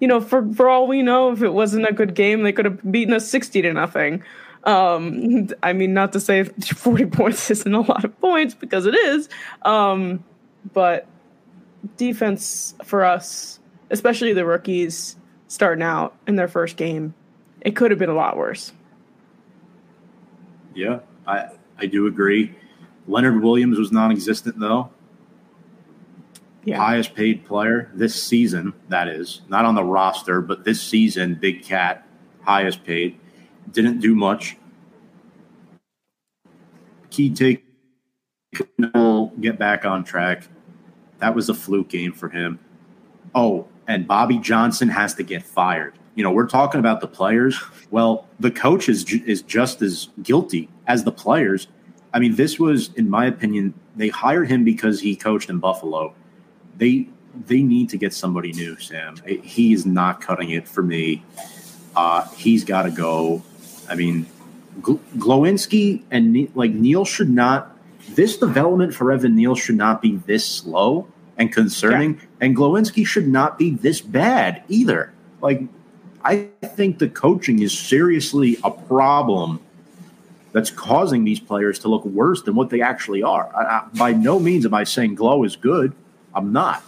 [0.00, 2.64] You know, for for all we know, if it wasn't a good game, they could
[2.64, 4.22] have beaten us sixty to nothing.
[4.64, 6.44] Um, I mean, not to say
[6.76, 9.28] forty points isn't a lot of points because it is,
[9.62, 10.22] um,
[10.72, 11.06] but
[11.96, 13.60] defense for us,
[13.90, 15.16] especially the rookies
[15.48, 17.14] starting out in their first game,
[17.60, 18.72] it could have been a lot worse.
[20.74, 22.54] Yeah, I I do agree.
[23.06, 24.90] Leonard Williams was non-existent though.
[26.64, 26.78] Yeah.
[26.78, 29.42] Highest paid player this season, that is.
[29.48, 32.06] Not on the roster, but this season, Big Cat,
[32.42, 33.18] highest paid.
[33.70, 34.56] Didn't do much.
[37.10, 37.64] Key take
[39.40, 40.48] get back on track.
[41.18, 42.58] That was a fluke game for him.
[43.34, 45.98] Oh, and Bobby Johnson has to get fired.
[46.14, 47.60] You know, we're talking about the players.
[47.90, 51.68] Well, the coach is is just as guilty as the players.
[52.12, 56.14] I mean, this was, in my opinion, they hired him because he coached in Buffalo
[56.76, 57.08] they
[57.46, 59.16] they need to get somebody new, Sam.
[59.26, 61.24] He is not cutting it for me.
[61.96, 63.42] Uh, he's got to go.
[63.88, 64.26] I mean,
[64.80, 67.70] Glowinski and like Neal should not.
[68.10, 71.08] This development for Evan Neal should not be this slow
[71.38, 72.20] and concerning, yeah.
[72.42, 75.12] and Glowinski should not be this bad either.
[75.40, 75.62] Like,
[76.22, 79.60] I think the coaching is seriously a problem
[80.52, 83.50] that's causing these players to look worse than what they actually are.
[83.54, 85.94] I, I, by no means am I saying Glow is good.
[86.34, 86.82] I'm not.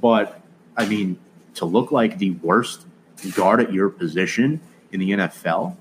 [0.00, 0.40] But
[0.76, 1.18] I mean,
[1.54, 2.86] to look like the worst
[3.34, 4.60] guard at your position
[4.92, 5.76] in the NFL,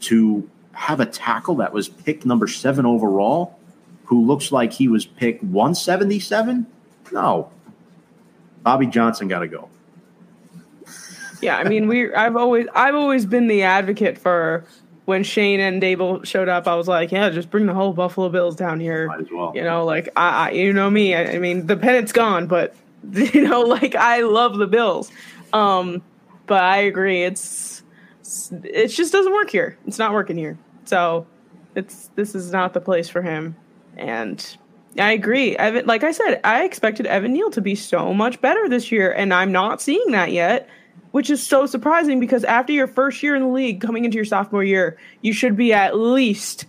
[0.00, 3.58] to have a tackle that was picked number seven overall,
[4.04, 6.66] who looks like he was picked 177?
[7.12, 7.50] No.
[8.62, 9.68] Bobby Johnson got to go.
[11.40, 12.12] Yeah, I mean, we.
[12.12, 14.64] I've always, I've always been the advocate for
[15.10, 18.28] when Schoen and Daboll showed up, I was like, yeah, just bring the whole Buffalo
[18.28, 19.08] Bills down here.
[19.08, 19.50] Might as well.
[19.56, 21.16] You know, like I, I you know me.
[21.16, 22.76] I, I, mean, the pennant's gone, but
[23.12, 25.10] you know, like I love the Bills.
[25.52, 26.00] Um,
[26.46, 27.82] but I agree, it's
[28.62, 29.76] it just doesn't work here.
[29.84, 30.56] It's not working here.
[30.84, 31.26] So
[31.74, 33.56] it's this is not the place for him.
[33.96, 34.56] And
[34.96, 35.56] I agree.
[35.56, 39.10] Evan, like I said, I expected Evan Neal to be so much better this year,
[39.10, 40.68] and I'm not seeing that yet
[41.12, 44.24] which is so surprising because after your first year in the league, coming into your
[44.24, 46.66] sophomore year, you should be at least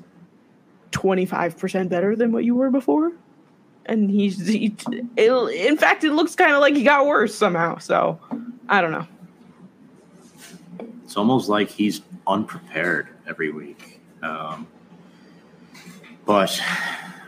[0.91, 3.11] 25% better than what you were before.
[3.85, 4.75] And he's, he,
[5.17, 7.77] it, in fact, it looks kind of like he got worse somehow.
[7.77, 8.19] So
[8.69, 9.07] I don't know.
[11.03, 13.99] It's almost like he's unprepared every week.
[14.21, 14.67] Um,
[16.25, 16.59] but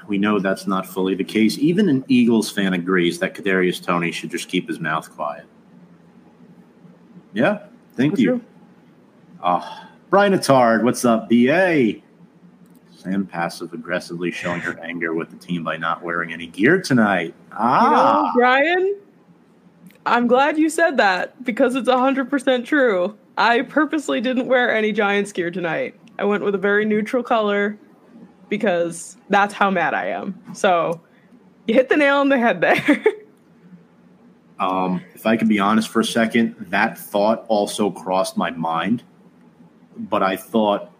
[0.07, 1.57] we know that's not fully the case.
[1.57, 5.45] Even an Eagles fan agrees that Kadarius Toney should just keep his mouth quiet.
[7.33, 7.65] Yeah,
[7.95, 8.41] thank you.
[9.41, 11.93] Uh, Brian Attard, what's up, BA?
[12.95, 17.33] Sam passive aggressively showing her anger with the team by not wearing any gear tonight.
[17.51, 18.31] Ah, you know, ah.
[18.33, 18.95] Brian,
[20.05, 23.17] I'm glad you said that because it's 100% true.
[23.37, 25.95] I purposely didn't wear any Giants gear tonight.
[26.19, 27.77] I went with a very neutral color
[28.47, 30.39] because that's how mad I am.
[30.53, 31.01] So
[31.67, 33.05] you hit the nail on the head there.
[34.59, 39.03] Um, if I can be honest for a second, that thought also crossed my mind,
[39.97, 40.91] but I thought,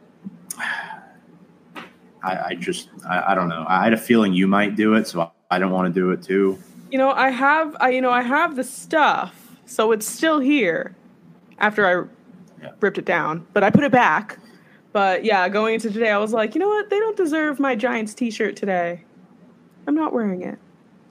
[0.58, 1.84] I,
[2.24, 3.66] I just, I, I, don't know.
[3.68, 6.24] I had a feeling you might do it, so I don't want to do it
[6.24, 6.58] too.
[6.90, 10.96] You know, I have, I, you know, I have the stuff, so it's still here.
[11.60, 12.08] After I
[12.62, 12.72] yeah.
[12.80, 14.40] ripped it down, but I put it back.
[14.92, 16.90] But yeah, going into today, I was like, you know what?
[16.90, 19.04] They don't deserve my Giants T-shirt today.
[19.88, 20.60] I'm not wearing it.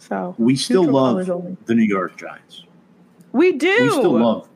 [0.08, 1.26] So we still love
[1.66, 2.64] the New York Giants.
[3.30, 3.84] We do.
[3.84, 4.48] We still love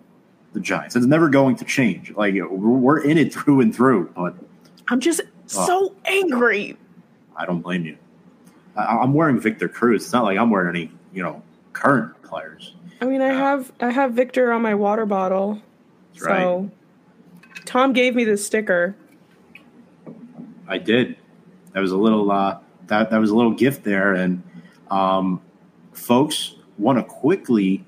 [0.52, 0.96] the Giants.
[0.96, 2.10] It's never going to change.
[2.16, 4.10] Like we're in it through and through.
[4.16, 4.34] But
[4.88, 6.76] I'm just uh, so angry.
[7.36, 7.96] I don't blame you.
[8.74, 10.02] I, am wearing Victor Cruz.
[10.02, 11.42] It's not like I'm wearing any, you know,
[11.72, 12.74] current players.
[13.00, 15.62] I mean, I uh, have I have Victor on my water bottle.
[16.14, 16.70] so right.
[17.66, 18.96] Tom gave me this sticker.
[20.66, 21.16] I did.
[21.72, 24.42] That was a little uh, that that was a little gift there, and
[24.90, 25.40] um,
[25.92, 27.84] folks want to quickly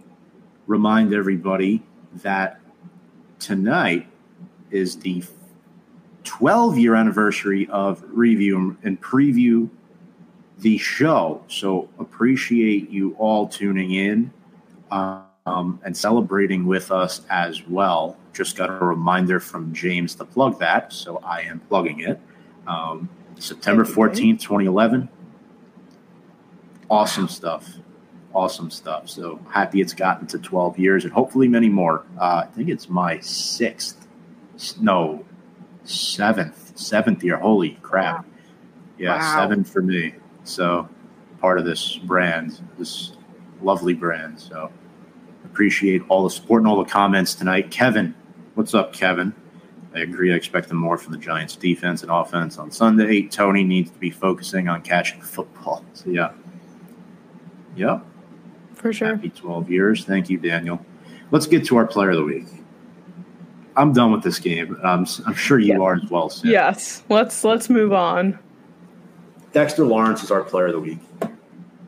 [0.67, 1.83] remind everybody
[2.23, 2.61] that
[3.39, 4.07] tonight
[4.71, 5.23] is the
[6.25, 9.69] 12 year anniversary of review and preview
[10.59, 11.43] the show.
[11.49, 14.33] So appreciate you all tuning in
[14.91, 18.17] um, and celebrating with us as well.
[18.33, 22.21] Just got a reminder from James to plug that, so I am plugging it.
[22.67, 25.09] Um, September 14th, 2011.
[26.91, 27.69] Awesome stuff.
[28.35, 29.09] Awesome stuff.
[29.09, 32.05] So happy it's gotten to 12 years and hopefully many more.
[32.19, 34.07] Uh, I think it's my sixth,
[34.81, 35.25] no,
[35.85, 37.37] seventh, seventh year.
[37.37, 38.25] Holy crap.
[38.25, 38.25] Wow.
[38.99, 39.35] Yeah, wow.
[39.35, 40.15] seven for me.
[40.45, 40.89] So
[41.41, 43.13] part of this brand, this
[43.63, 44.41] lovely brand.
[44.41, 44.71] So
[45.45, 47.71] appreciate all the support and all the comments tonight.
[47.71, 48.15] Kevin,
[48.55, 49.35] what's up, Kevin?
[49.95, 50.33] I agree.
[50.33, 53.23] I expect them more from the Giants defense and offense on Sunday.
[53.23, 55.85] Toney needs to be focusing on catching football.
[55.95, 56.33] So yeah.
[57.79, 58.05] Yep.
[58.75, 59.09] For sure.
[59.09, 60.05] Happy 12 years.
[60.05, 60.85] Thank you, Daniel.
[61.31, 62.47] Let's get to our player of the week.
[63.77, 64.75] I'm done with this game.
[64.83, 65.79] Um, I'm, I'm sure you yeah.
[65.79, 66.29] are as well.
[66.29, 66.51] Sam.
[66.51, 67.05] Yes.
[67.09, 68.39] Let's let's move on.
[69.53, 70.99] Dexter Lawrence is our player of the week.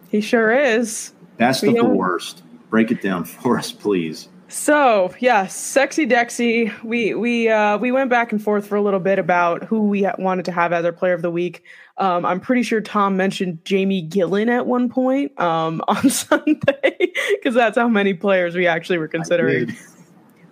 [0.09, 1.12] He sure is.
[1.36, 2.43] Best we of the worst.
[2.68, 4.28] Break it down for us, please.
[4.51, 6.82] So yeah, sexy Dexy.
[6.82, 10.09] We we uh, we went back and forth for a little bit about who we
[10.18, 11.62] wanted to have as our player of the week.
[11.98, 17.55] Um, I'm pretty sure Tom mentioned Jamie Gillan at one point um, on Sunday because
[17.55, 19.72] that's how many players we actually were considering.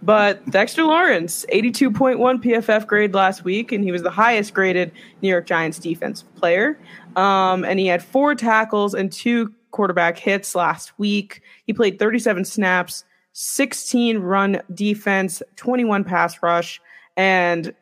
[0.00, 4.92] But Dexter Lawrence, 82.1 PFF grade last week, and he was the highest graded
[5.22, 6.78] New York Giants defensive player.
[7.16, 11.42] Um, and he had four tackles and two quarterback hits last week.
[11.66, 13.04] He played 37 snaps,
[13.40, 16.80] 16 run defense, 21 pass rush,
[17.16, 17.72] and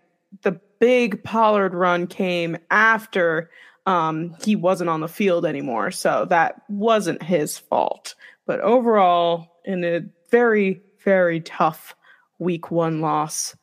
[0.42, 3.48] the big Pollard run came after
[3.86, 5.90] um, he wasn't on the field anymore.
[5.92, 8.14] So that wasn't his fault.
[8.44, 11.96] But overall, in a very, very tough
[12.38, 13.56] week one loss,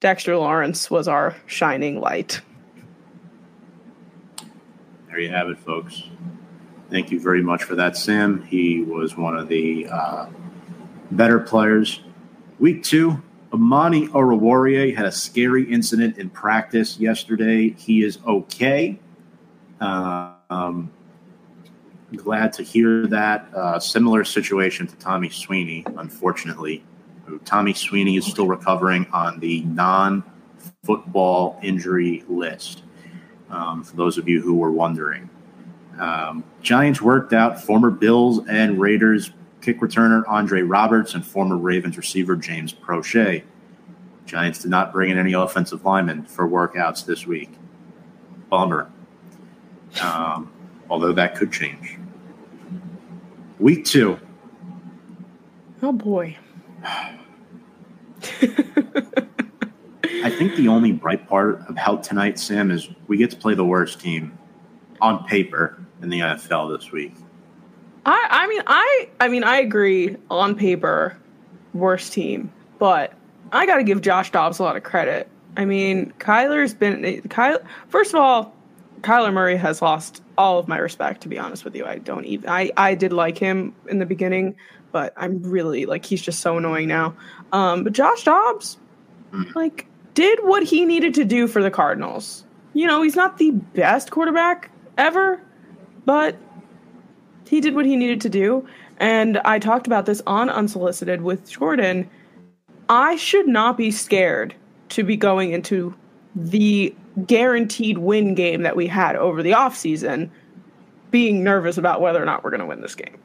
[0.00, 2.40] Dexter Lawrence was our shining light.
[5.06, 6.02] There you have it, folks.
[6.90, 8.42] Thank you very much for that, Sam.
[8.42, 10.26] He was one of the uh,
[11.10, 12.00] better players.
[12.58, 17.70] Week two, Amani Oruwariye had a scary incident in practice yesterday.
[17.70, 18.98] He is okay.
[19.80, 20.90] Uh, um,
[22.14, 23.48] glad to hear that.
[23.54, 26.84] Uh, similar situation to Tommy Sweeney, unfortunately.
[27.44, 30.22] Tommy Sweeney is still recovering on the non
[30.84, 32.84] football injury list,
[33.50, 35.28] um, for those of you who were wondering.
[35.98, 39.30] Um, Giants worked out former Bills and Raiders
[39.66, 43.42] kick returner Andre Roberts and former Ravens receiver James Proche.
[44.24, 47.50] Giants did not bring in any offensive linemen for workouts this week.
[48.48, 48.88] Bummer.
[50.00, 50.52] Um,
[50.88, 51.98] although that could change.
[53.58, 54.20] Week two.
[55.82, 56.36] Oh boy.
[56.84, 57.18] I
[60.30, 64.00] think the only bright part about tonight, Sam, is we get to play the worst
[64.00, 64.38] team
[65.00, 67.14] on paper in the NFL this week.
[68.06, 71.18] I, I mean, I, I mean, I agree on paper,
[71.74, 73.12] worst team, but
[73.52, 75.28] I got to give Josh Dobbs a lot of credit.
[75.56, 77.58] I mean, Kyler's been Kyle.
[77.88, 78.54] First of all,
[79.00, 81.22] Kyler Murray has lost all of my respect.
[81.22, 82.48] To be honest with you, I don't even.
[82.48, 84.54] I I did like him in the beginning,
[84.92, 87.16] but I'm really like he's just so annoying now.
[87.52, 88.78] Um, but Josh Dobbs,
[89.32, 89.52] mm.
[89.54, 92.44] like, did what he needed to do for the Cardinals.
[92.74, 95.40] You know, he's not the best quarterback ever,
[96.04, 96.36] but
[97.48, 98.66] he did what he needed to do.
[98.98, 102.08] And I talked about this on Unsolicited with Jordan.
[102.88, 104.54] I should not be scared
[104.90, 105.94] to be going into
[106.34, 106.94] the
[107.26, 110.30] guaranteed win game that we had over the offseason
[111.10, 113.18] being nervous about whether or not we're going to win this game.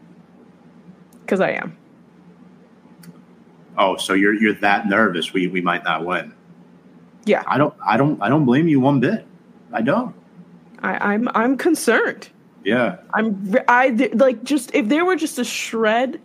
[1.21, 1.77] Because I am.
[3.77, 6.33] Oh, so you're you're that nervous we we might not win.
[7.25, 7.43] Yeah.
[7.47, 9.25] I don't I don't I don't blame you one bit.
[9.71, 10.13] I don't.
[10.79, 12.29] I, I'm I'm concerned.
[12.63, 12.97] Yeah.
[13.13, 16.19] I'm I like just if there were just a shred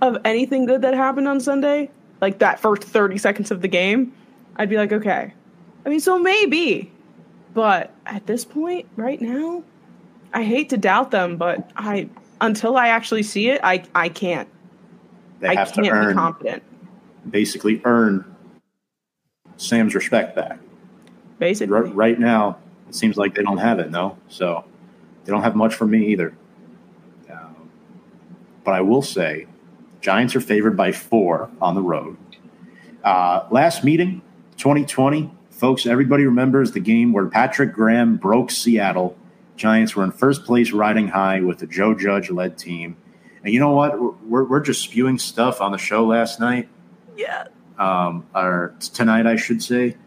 [0.00, 4.12] of anything good that happened on Sunday, like that first 30 seconds of the game,
[4.56, 5.32] I'd be like, okay.
[5.84, 6.92] I mean, so maybe.
[7.54, 9.64] But at this point, right now,
[10.32, 12.08] I hate to doubt them, but I
[12.40, 14.48] until I actually see it, I I can't.
[15.40, 16.62] They have I can't to earn, be confident.
[17.30, 18.24] Basically, earn
[19.56, 20.58] Sam's respect back.
[21.38, 22.58] Basically, R- right now,
[22.88, 23.90] it seems like they don't have it.
[23.90, 24.64] No, so
[25.28, 26.34] they don't have much for me either.
[27.30, 27.68] Um,
[28.64, 29.46] but I will say,
[30.00, 32.16] Giants are favored by four on the road.
[33.04, 34.22] Uh, last meeting,
[34.56, 39.18] 2020, folks, everybody remembers the game where Patrick Graham broke Seattle.
[39.54, 42.96] Giants were in first place riding high with a Joe Judge led team.
[43.44, 44.00] And you know what?
[44.24, 46.70] We're, we're just spewing stuff on the show last night.
[47.18, 47.48] Yeah.
[47.78, 49.98] Um, or tonight, I should say.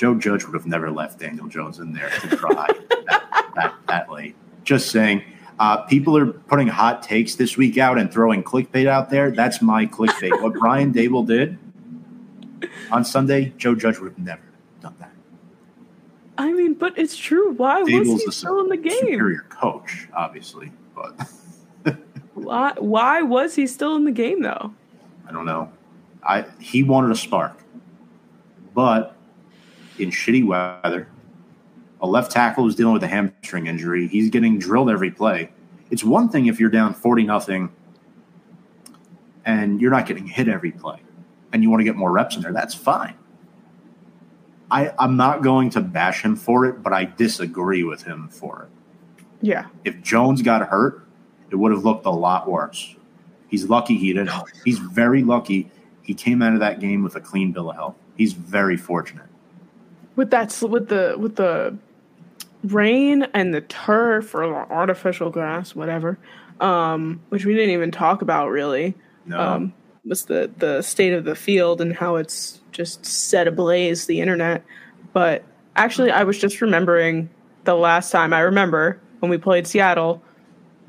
[0.00, 2.54] Joe Judge would have never left Daniel Jones in there to try
[2.88, 4.34] that, that, that late.
[4.64, 5.22] Just saying.
[5.58, 9.30] Uh, people are putting hot takes this week out and throwing clickbait out there.
[9.30, 10.40] That's my clickbait.
[10.40, 11.58] what Brian Daboll did
[12.90, 14.40] on Sunday, Joe Judge would have never
[14.80, 15.12] done that.
[16.38, 17.50] I mean, but it's true.
[17.50, 19.00] Why Daboll's was he still in the game?
[19.00, 21.28] Superior coach, obviously, but
[22.32, 22.72] why?
[22.78, 24.72] Why was he still in the game though?
[25.28, 25.70] I don't know.
[26.22, 27.62] I he wanted a spark,
[28.72, 29.14] but
[30.00, 31.08] in shitty weather,
[32.00, 34.08] a left tackle who's dealing with a hamstring injury.
[34.08, 35.50] He's getting drilled every play.
[35.90, 37.70] It's one thing if you're down 40 nothing
[39.44, 41.00] and you're not getting hit every play
[41.52, 42.52] and you want to get more reps in there.
[42.52, 43.14] That's fine.
[44.70, 48.62] I, I'm not going to bash him for it, but I disagree with him for
[48.62, 49.26] it.
[49.42, 49.66] Yeah.
[49.84, 51.04] If Jones got hurt,
[51.50, 52.94] it would have looked a lot worse.
[53.48, 54.30] He's lucky he didn't.
[54.64, 55.70] He's very lucky
[56.10, 57.94] he came out of that game with a clean bill of health.
[58.16, 59.29] He's very fortunate.
[60.20, 61.78] With that, with the with the
[62.62, 66.18] rain and the turf or artificial grass, whatever,
[66.60, 68.94] um, which we didn't even talk about really.
[69.24, 69.40] No.
[69.40, 69.72] Um,
[70.04, 74.62] was the the state of the field and how it's just set ablaze the internet.
[75.14, 75.42] But
[75.74, 77.30] actually, I was just remembering
[77.64, 80.22] the last time I remember when we played Seattle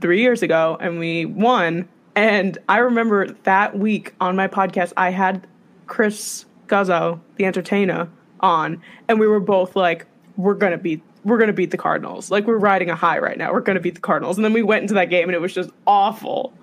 [0.02, 1.88] three years ago and we won.
[2.18, 5.48] And I remember that week on my podcast, I had
[5.88, 8.10] Chris Guzzo, the entertainer,
[8.42, 10.06] on, and we were both like,
[10.38, 12.32] "We're gonna beat we're to beat the Cardinals.
[12.32, 13.54] Like we're riding a high right now.
[13.54, 14.38] We're to beat the Cardinals.
[14.38, 16.54] And then we went into that game and it was just awful.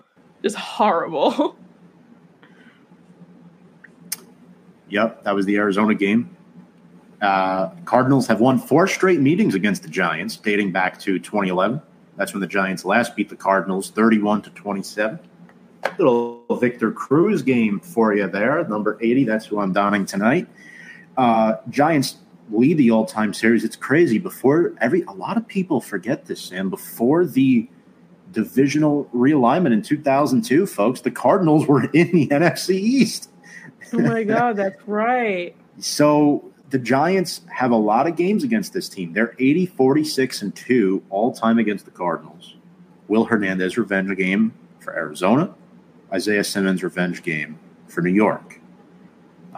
[0.42, 1.56] Just horrible.
[4.90, 6.34] Yep, that was the Arizona game.
[7.20, 11.82] Uh, Cardinals have won four straight meetings against the Giants, dating back to 2011.
[12.16, 15.18] That's when the Giants last beat the Cardinals 31 to 27.
[15.98, 19.24] Little Victor Cruz game for you there, number 80.
[19.24, 20.48] That's who I'm donning tonight.
[21.18, 22.16] Uh, Giants
[22.50, 23.64] lead the all-time series.
[23.64, 24.18] It's crazy.
[24.18, 26.70] Before every, a lot of people forget this, Sam.
[26.70, 27.68] Before the
[28.32, 33.30] divisional realignment in 2002, folks, the Cardinals were in the NFC East.
[33.92, 35.54] Oh my God, that's right.
[35.78, 39.12] so the Giants have a lot of games against this team.
[39.12, 42.56] They're 80, 46, and 2 all time against the Cardinals.
[43.08, 45.54] Will Hernandez revenge game for Arizona.
[46.12, 47.58] Isaiah Simmons revenge game
[47.88, 48.57] for New York.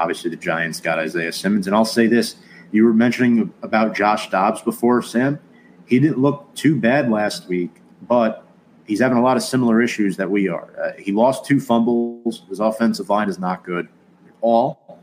[0.01, 1.67] Obviously, the Giants got Isaiah Simmons.
[1.67, 2.37] And I'll say this
[2.73, 5.39] you were mentioning about Josh Dobbs before, Sam.
[5.85, 7.71] He didn't look too bad last week,
[8.09, 8.47] but
[8.87, 10.71] he's having a lot of similar issues that we are.
[10.81, 12.45] Uh, he lost two fumbles.
[12.49, 13.89] His offensive line is not good
[14.27, 14.99] at all.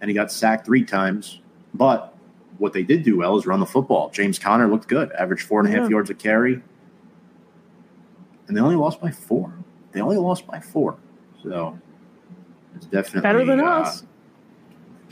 [0.00, 1.40] And he got sacked three times.
[1.72, 2.12] But
[2.58, 4.10] what they did do well is run the football.
[4.10, 5.90] James Conner looked good, averaged four and a half yeah.
[5.90, 6.60] yards a carry.
[8.48, 9.54] And they only lost by four.
[9.92, 10.96] They only lost by four.
[11.44, 11.78] So
[12.80, 14.04] it's definitely better than uh, us.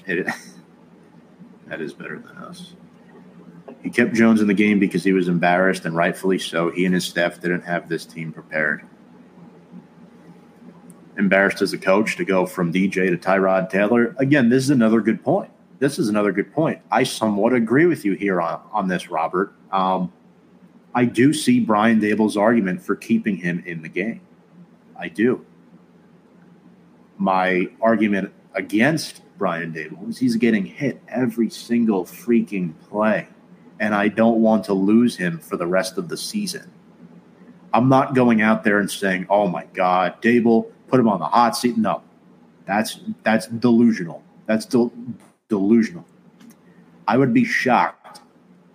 [0.06, 0.26] It,
[1.68, 2.74] That is better than us.
[3.82, 6.70] He kept Jones in the game because he was embarrassed, and rightfully so.
[6.70, 8.84] He and his staff didn't have this team prepared.
[11.18, 14.14] Embarrassed as a coach to go from DJ to Tyrod Taylor.
[14.18, 15.50] Again, this is another good point.
[15.78, 16.80] This is another good point.
[16.90, 19.52] I somewhat agree with you here on, on this, Robert.
[19.70, 20.12] Um,
[20.94, 24.22] I do see Brian Daboll's argument for keeping him in the game.
[24.98, 25.44] I do.
[27.18, 33.28] My argument against Brian Daboll is he's getting hit every single freaking play.
[33.80, 36.70] And I don't want to lose him for the rest of the season.
[37.72, 41.26] I'm not going out there and saying, "Oh my God, Daboll, put him on the
[41.26, 42.02] hot seat." No,
[42.64, 44.22] that's that's delusional.
[44.46, 44.92] That's del-
[45.48, 46.04] delusional.
[47.06, 48.20] I would be shocked,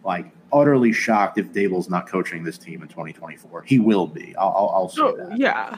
[0.04, 3.64] like utterly shocked, if Daboll's not coaching this team in 2024.
[3.64, 4.36] He will be.
[4.38, 5.38] I'll, I'll, I'll say oh, that.
[5.38, 5.78] Yeah,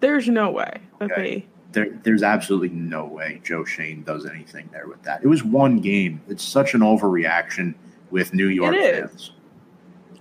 [0.00, 1.46] there's no way that okay.
[1.72, 5.22] There, there's absolutely no way Joe Schoen does anything there with that.
[5.22, 6.20] It was one game.
[6.28, 7.74] It's such an overreaction
[8.10, 9.32] with New York it fans.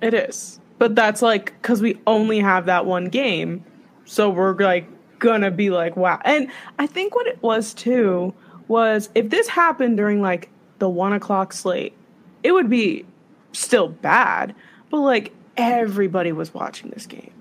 [0.02, 0.60] It is.
[0.80, 3.64] But that's like because we only have that one game.
[4.06, 4.88] So we're like
[5.20, 6.20] gonna be like, wow.
[6.26, 6.50] And
[6.80, 8.34] I think what it was too
[8.68, 10.50] was if this happened during like
[10.80, 11.94] the one o'clock slate,
[12.42, 13.06] it would be
[13.52, 14.56] still bad.
[14.90, 17.32] But like everybody was watching this game.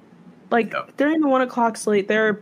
[0.51, 0.97] Like yep.
[0.97, 2.41] during the one o'clock slate, there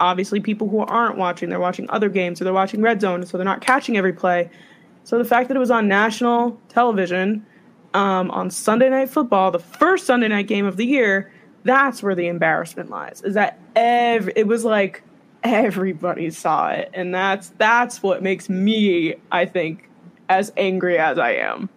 [0.00, 3.36] obviously people who aren't watching, they're watching other games or they're watching Red Zone, so
[3.36, 4.50] they're not catching every play.
[5.04, 7.46] So the fact that it was on national television
[7.94, 11.32] um, on Sunday Night Football, the first Sunday night game of the year,
[11.64, 13.22] that's where the embarrassment lies.
[13.22, 15.02] Is that every it was like
[15.42, 19.88] everybody saw it, and that's that's what makes me, I think,
[20.28, 21.68] as angry as I am.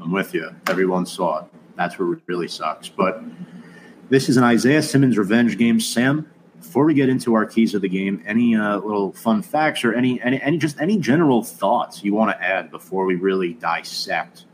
[0.00, 0.54] I'm with you.
[0.68, 1.46] Everyone saw it.
[1.76, 2.88] That's where it really sucks.
[2.88, 3.22] But
[4.14, 5.80] this is an Isaiah Simmons revenge game.
[5.80, 9.84] Sam, before we get into our keys of the game, any uh, little fun facts
[9.84, 13.54] or any, any any just any general thoughts you want to add before we really
[13.54, 14.44] dissect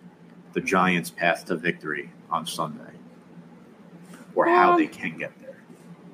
[0.54, 2.92] the Giants' path to victory on Sunday,
[4.34, 5.58] or um, how they can get there?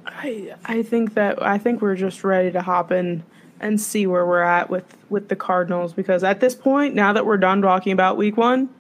[0.05, 3.23] I I think that I think we're just ready to hop in
[3.61, 7.25] and see where we're at with with the Cardinals because at this point, now that
[7.25, 8.71] we're done talking about Week One,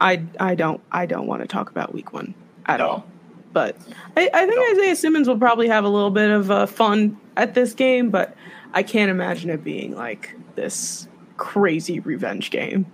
[0.00, 2.34] I I don't I don't want to talk about Week One
[2.66, 2.88] at no.
[2.88, 3.11] all.
[3.52, 3.76] But
[4.16, 4.72] I, I think no.
[4.72, 8.36] Isaiah Simmons will probably have a little bit of uh, fun at this game, but
[8.72, 12.86] I can't imagine it being like this crazy revenge game.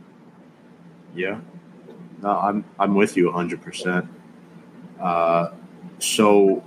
[1.15, 1.41] Yeah,
[2.23, 3.61] no, I'm I'm with you 100.
[3.61, 4.09] Uh, percent
[5.99, 6.65] So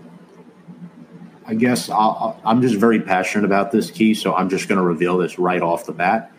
[1.46, 4.86] I guess i am just very passionate about this key, so I'm just going to
[4.86, 6.32] reveal this right off the bat.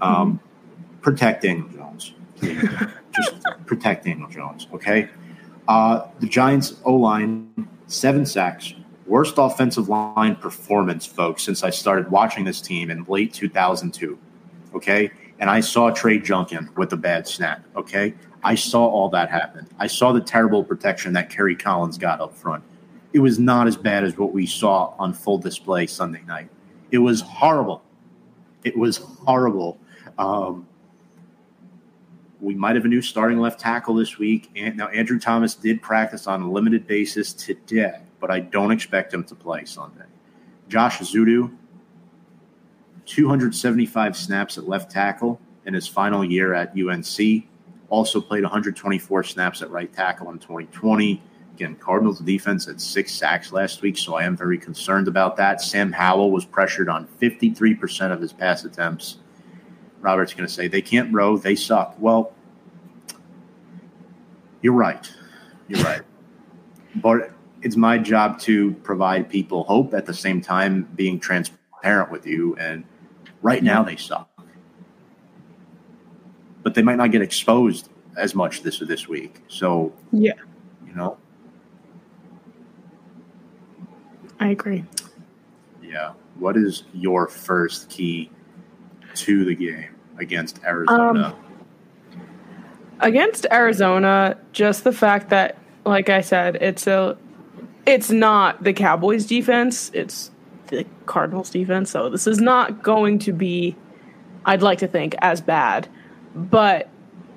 [0.00, 1.00] Um, mm-hmm.
[1.00, 2.14] Protect Daniel Jones.
[2.40, 5.10] just protect Daniel Jones, okay?
[5.68, 8.74] Uh, the Giants O line, seven sacks,
[9.06, 14.18] worst offensive line performance, folks, since I started watching this team in late 2002.
[14.74, 15.10] Okay.
[15.38, 17.64] And I saw Trey Junkin with a bad snap.
[17.76, 18.14] Okay.
[18.42, 19.66] I saw all that happen.
[19.78, 22.62] I saw the terrible protection that Kerry Collins got up front.
[23.12, 26.48] It was not as bad as what we saw on full display Sunday night.
[26.90, 27.82] It was horrible.
[28.64, 29.78] It was horrible.
[30.18, 30.66] Um,
[32.44, 34.50] we might have a new starting left tackle this week.
[34.54, 39.12] And now Andrew Thomas did practice on a limited basis today, but I don't expect
[39.12, 40.04] him to play Sunday.
[40.68, 41.54] Josh Ezeudu,
[43.06, 47.44] 275 snaps at left tackle in his final year at UNC.
[47.88, 51.22] Also played 124 snaps at right tackle in 2020.
[51.54, 55.60] Again, Cardinals defense had six sacks last week, so I am very concerned about that.
[55.60, 59.18] Sam Howell was pressured on 53% of his pass attempts
[60.04, 61.96] Robert's going to say they can't row, they suck.
[61.98, 62.32] Well,
[64.60, 65.10] you're right.
[65.66, 66.02] You're right.
[66.96, 67.30] but
[67.62, 72.54] it's my job to provide people hope at the same time being transparent with you.
[72.56, 72.84] And
[73.40, 74.28] right now they suck.
[76.62, 79.42] But they might not get exposed as much this this week.
[79.48, 80.34] So yeah,
[80.86, 81.16] you know,
[84.38, 84.84] I agree.
[85.82, 86.12] Yeah.
[86.38, 88.30] What is your first key
[89.14, 89.93] to the game?
[90.18, 91.34] Against Arizona?
[91.34, 92.20] Um,
[93.00, 97.16] against Arizona, just the fact that, like I said, it's a,
[97.86, 99.90] it's not the Cowboys defense.
[99.92, 100.30] It's
[100.68, 101.90] the Cardinals defense.
[101.90, 103.76] So this is not going to be,
[104.44, 105.88] I'd like to think, as bad.
[106.34, 106.88] But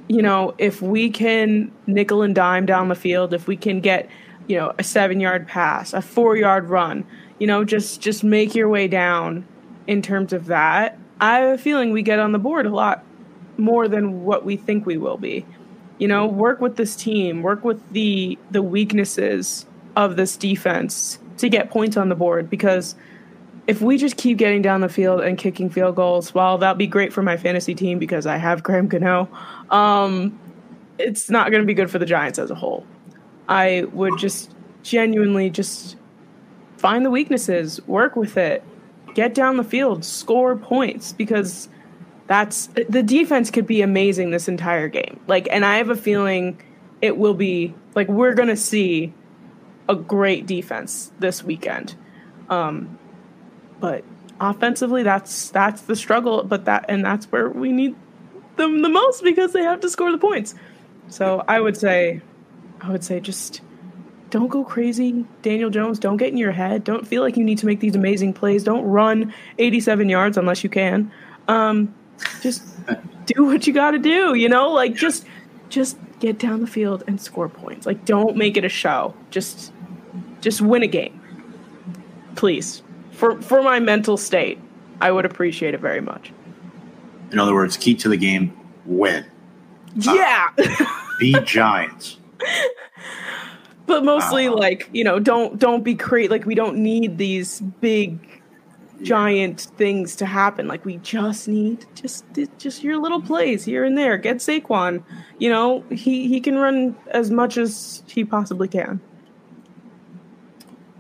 [0.08, 4.10] you know, if we can nickel and dime down the field, if we can get,
[4.48, 7.06] you know, a seven yard pass, a four yard run,
[7.40, 9.46] you know, just just make your way down
[9.86, 10.98] in terms of that.
[11.20, 13.04] I have a feeling we get on the board a lot
[13.58, 15.46] more than what we think we will be.
[15.98, 19.66] You know, work with this team, work with the the weaknesses
[19.96, 22.96] of this defense to get points on the board because
[23.68, 26.88] if we just keep getting down the field and kicking field goals, well, that'll be
[26.88, 29.28] great for my fantasy team because I have Graham Gano.
[29.70, 30.40] Um,
[30.98, 32.86] it's not going to be good for the Giants as a whole.
[33.50, 34.52] I would just
[34.84, 35.98] genuinely just
[36.78, 38.64] find the weaknesses, work with it,
[39.18, 41.70] get down the field, score points because
[42.28, 45.20] that's the defense could be amazing this entire game.
[45.26, 46.62] Like, and I have a feeling
[47.02, 49.12] it will be like we're going to see
[49.90, 51.96] a great defense this weekend.
[52.48, 53.00] Um,
[53.80, 54.04] but
[54.40, 56.44] offensively, that's that's the struggle.
[56.44, 57.96] But that and that's where we need
[58.56, 60.54] them the most because they have to score the points.
[61.10, 62.22] So I would say,
[62.82, 63.62] I would say just
[64.38, 65.98] don't go crazy, Daniel Jones.
[65.98, 66.84] Don't get in your head.
[66.84, 68.64] Don't feel like you need to make these amazing plays.
[68.64, 71.12] Don't run 87 yards unless you can.
[71.48, 71.92] Um,
[72.44, 72.64] just
[73.26, 74.36] do what you got to do.
[74.36, 75.26] You know, like just
[75.70, 77.88] just get down the field and score points.
[77.88, 79.16] Like don't make it a show.
[79.32, 79.74] Just
[80.42, 81.20] just win a game,
[82.36, 82.84] please.
[83.14, 84.60] For for my mental state,
[85.02, 86.32] I would appreciate it very much.
[87.32, 89.26] In other words, key to the game: win.
[89.96, 90.50] Yeah.
[90.60, 90.86] Uh,
[91.20, 92.18] be Giants.
[93.88, 98.38] but mostly like you know don't don't be create like we don't need these big
[99.02, 100.68] giant things to happen.
[100.68, 102.26] Like we just need just
[102.58, 104.18] just your little plays here and there.
[104.18, 105.04] Get Saquon.
[105.40, 109.02] You know he he can run as much as he possibly can.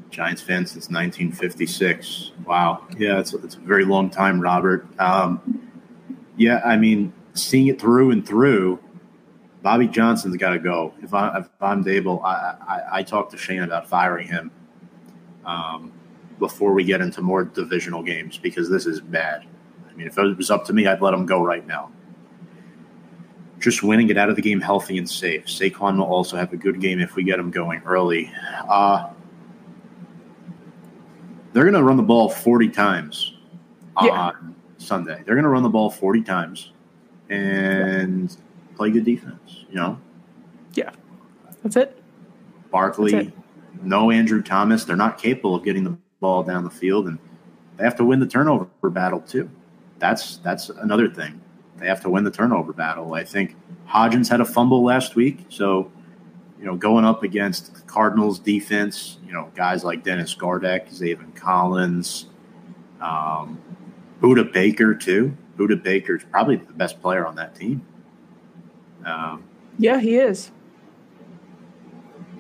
[0.10, 2.84] Giants fan since 1956 wow.
[2.98, 4.88] Yeah it's, it's a very long time Robert.
[5.00, 5.70] Um,
[6.38, 8.80] yeah I mean seeing it through and through
[9.68, 10.94] Bobby Johnson's got to go.
[11.02, 14.50] If, I, if I'm Daboll, I, I, I talked to Schoen about firing him.
[15.44, 15.92] Um,
[16.40, 19.46] before we get into more divisional games because this is bad.
[19.90, 21.92] I mean, if it was up to me, I'd let him go right now.
[23.60, 25.48] Just win and get out of the game healthy and safe.
[25.48, 28.32] Saquon will also have a good game if we get him going early.
[28.70, 29.10] Uh,
[31.52, 33.34] they're going to run the ball 40 times
[34.02, 34.12] yeah.
[34.12, 35.24] on Sunday.
[35.26, 36.72] They're going to run the ball 40 times
[37.30, 38.34] and
[38.78, 40.00] play good defense, you know?
[40.74, 40.92] Yeah.
[41.64, 42.02] That's it.
[42.72, 43.34] Barkley, That's it.
[43.82, 44.86] no Andrew Thomas.
[44.86, 47.18] They're not capable of getting the ball down the field, and
[47.78, 49.50] they have to win the turnover battle too.
[50.00, 51.42] That's that's another thing.
[51.78, 53.14] They have to win the turnover battle.
[53.14, 53.56] I think
[53.88, 55.92] Hodgins had a fumble last week, so
[56.60, 62.28] you know, going up against Cardinals defense, you know, guys like Dennis Gardeck, Zaven Collins,
[63.00, 63.62] um,
[64.22, 65.36] Budda Baker too.
[65.58, 67.86] Budda Baker is probably the best player on that team.
[69.08, 69.44] Um,
[69.80, 70.52] yeah, he is.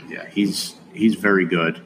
[0.09, 1.81] Yeah, he's he's very good.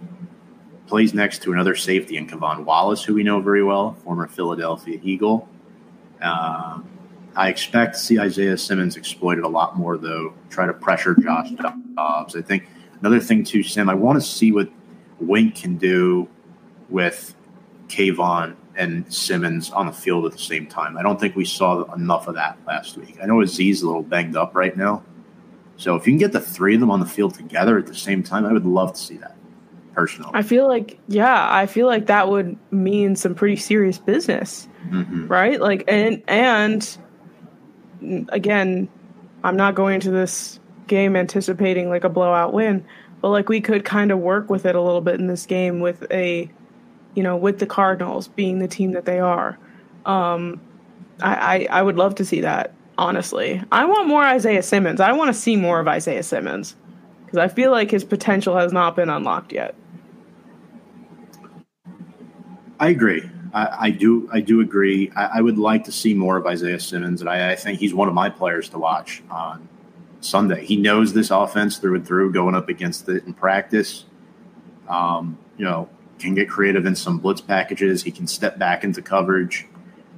[0.88, 5.00] Plays next to another safety in K'Von Wallace, who we know very well, former Philadelphia
[5.02, 5.48] Eagle.
[6.22, 6.80] Uh,
[7.36, 10.34] I expect to see Isaiah Simmons exploited a lot more, though.
[10.50, 11.52] Try to pressure Josh
[11.96, 12.36] Dobbs.
[12.36, 12.68] I think
[13.00, 13.90] another thing too, Sim.
[13.90, 14.70] I want to see what
[15.20, 16.28] Wink can do
[16.90, 17.36] with
[17.88, 20.98] K'Von and Simmons on the field at the same time.
[20.98, 23.18] I don't think we saw enough of that last week.
[23.22, 25.04] I know Azeez a little banged up right now,
[25.78, 27.96] so if you can get the three of them on the field together at the
[27.96, 29.36] same time, I would love to see that.
[29.94, 34.70] Personally, I feel like yeah, I feel like that would mean some pretty serious business,
[34.88, 35.28] mm-hmm.
[35.28, 35.60] right?
[35.60, 36.98] Like and and
[38.30, 38.88] again,
[39.44, 42.86] I'm not going into this game anticipating like a blowout win,
[43.22, 45.80] but like we could kind of work with it a little bit in this game
[45.80, 46.50] with a,
[47.16, 49.58] you know, with the Cardinals being the team that they are.
[50.06, 50.62] Um,
[51.22, 52.74] I, I, I would love to see that.
[52.98, 55.00] Honestly, I want more Isaiah Simmons.
[55.00, 56.76] I want to see more of Isaiah Simmons
[57.26, 59.74] because I feel like his potential has not been unlocked yet.
[62.80, 63.24] I agree.
[63.54, 65.12] I, I, do I do agree.
[65.16, 67.94] I, I, would like to see more of Isaiah Simmons, and I, I, think he's
[67.94, 69.68] one of my players to watch on
[70.20, 70.66] Sunday.
[70.66, 74.06] He knows this offense through and through, going up against it in practice.
[74.88, 75.90] Um, you know,
[76.22, 78.04] can get creative in some blitz packages.
[78.04, 79.68] He can step back into coverage.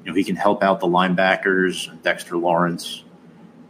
[0.03, 3.03] You know, he can help out the linebackers, Dexter Lawrence,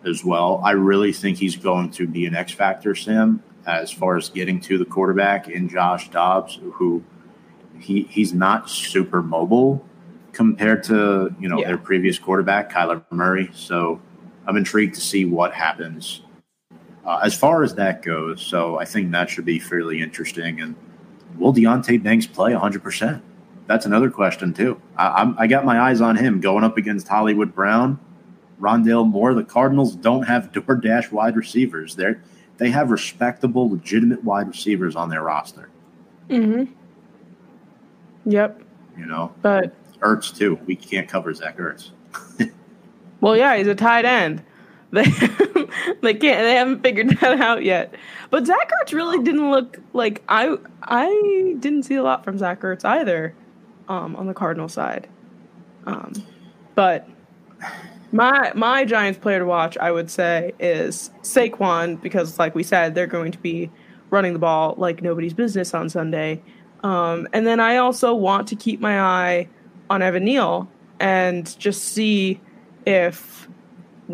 [0.06, 0.62] as well.
[0.64, 4.60] I really think he's going to be an X factor, Sam, as far as getting
[4.62, 7.04] to the quarterback in Josh Dobbs, who
[7.80, 9.86] he he's not super mobile
[10.32, 11.68] compared to you know yeah.
[11.68, 13.50] their previous quarterback Kyler Murray.
[13.54, 14.02] So
[14.48, 16.22] I'm intrigued to see what happens
[17.06, 18.42] uh, as far as that goes.
[18.42, 20.62] So I think that should be fairly interesting.
[20.62, 20.76] And
[21.38, 22.84] will Deonte Banks play 100?
[22.84, 23.24] percent
[23.68, 24.82] That's another question too.
[24.98, 28.00] I, I'm, I got my eyes on him going up against Hollywood Brown,
[28.60, 29.34] Rondale Moore.
[29.34, 31.96] The Cardinals don't have DoorDash wide receivers.
[31.96, 32.16] They
[32.58, 35.70] they have respectable, legitimate wide receivers on their roster.
[36.30, 36.72] Mm-hmm.
[38.30, 38.62] Yep.
[38.98, 40.60] You know, but Ertz too.
[40.66, 41.92] We can't cover Zach Ertz.
[43.22, 44.44] well, yeah, he's a tight end.
[44.94, 45.04] They
[46.02, 46.44] they can't.
[46.44, 47.96] They haven't figured that out yet.
[48.30, 50.56] But Zach Ertz really didn't look like I.
[50.84, 53.34] I didn't see a lot from Zach Ertz either,
[53.90, 55.08] um, on the Cardinal side.
[55.88, 56.14] Um,
[56.76, 57.10] but
[58.12, 62.94] my my Giants player to watch, I would say, is Saquon because, like we said,
[62.94, 63.72] they're going to be
[64.12, 66.40] running the ball like nobody's business on Sunday.
[66.84, 69.50] Um, and then I also want to keep my eye
[69.90, 70.70] on Evan Neal
[71.00, 72.40] and just see
[72.86, 73.43] if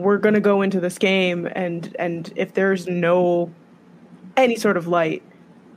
[0.01, 3.51] we're going to go into this game and and if there's no
[4.37, 5.23] any sort of light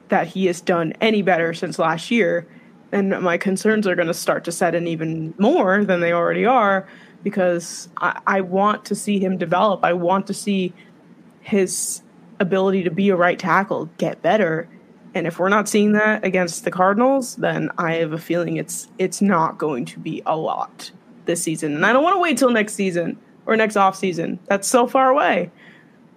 [0.08, 2.46] that he has done any better since last year,
[2.90, 6.44] then my concerns are going to start to set in even more than they already
[6.44, 6.86] are
[7.22, 9.84] because I, I want to see him develop.
[9.84, 10.74] I want to see
[11.40, 12.02] his
[12.38, 14.68] ability to be a right tackle get better
[15.14, 18.88] and if we're not seeing that against the Cardinals, then I have a feeling it's
[18.98, 20.90] it's not going to be a lot
[21.26, 21.74] this season.
[21.74, 24.38] And I don't want to wait till next season or next off season.
[24.46, 25.50] That's so far away.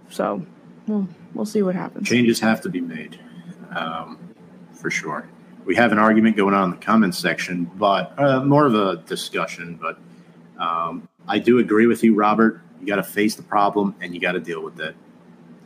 [0.10, 0.46] So
[0.88, 2.08] we'll we'll see what happens.
[2.08, 3.20] Changes have to be made,
[3.76, 4.18] um,
[4.74, 5.28] for sure.
[5.66, 8.98] We have an argument going on in the comments section, but uh, more of a
[9.08, 9.80] discussion.
[9.82, 9.98] But
[10.62, 12.62] um, I do agree with you, Robert.
[12.80, 14.96] You got to face the problem and you got to deal with it.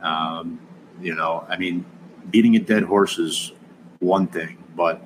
[0.00, 0.58] Um,
[1.02, 1.84] you know, I mean,
[2.30, 3.52] beating a dead horse is
[3.98, 5.04] one thing, but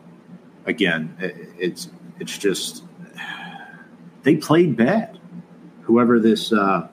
[0.67, 1.17] again,
[1.59, 1.91] it's
[2.21, 2.85] it's just
[4.23, 5.19] they played bad.
[5.85, 6.89] Whoever this uh,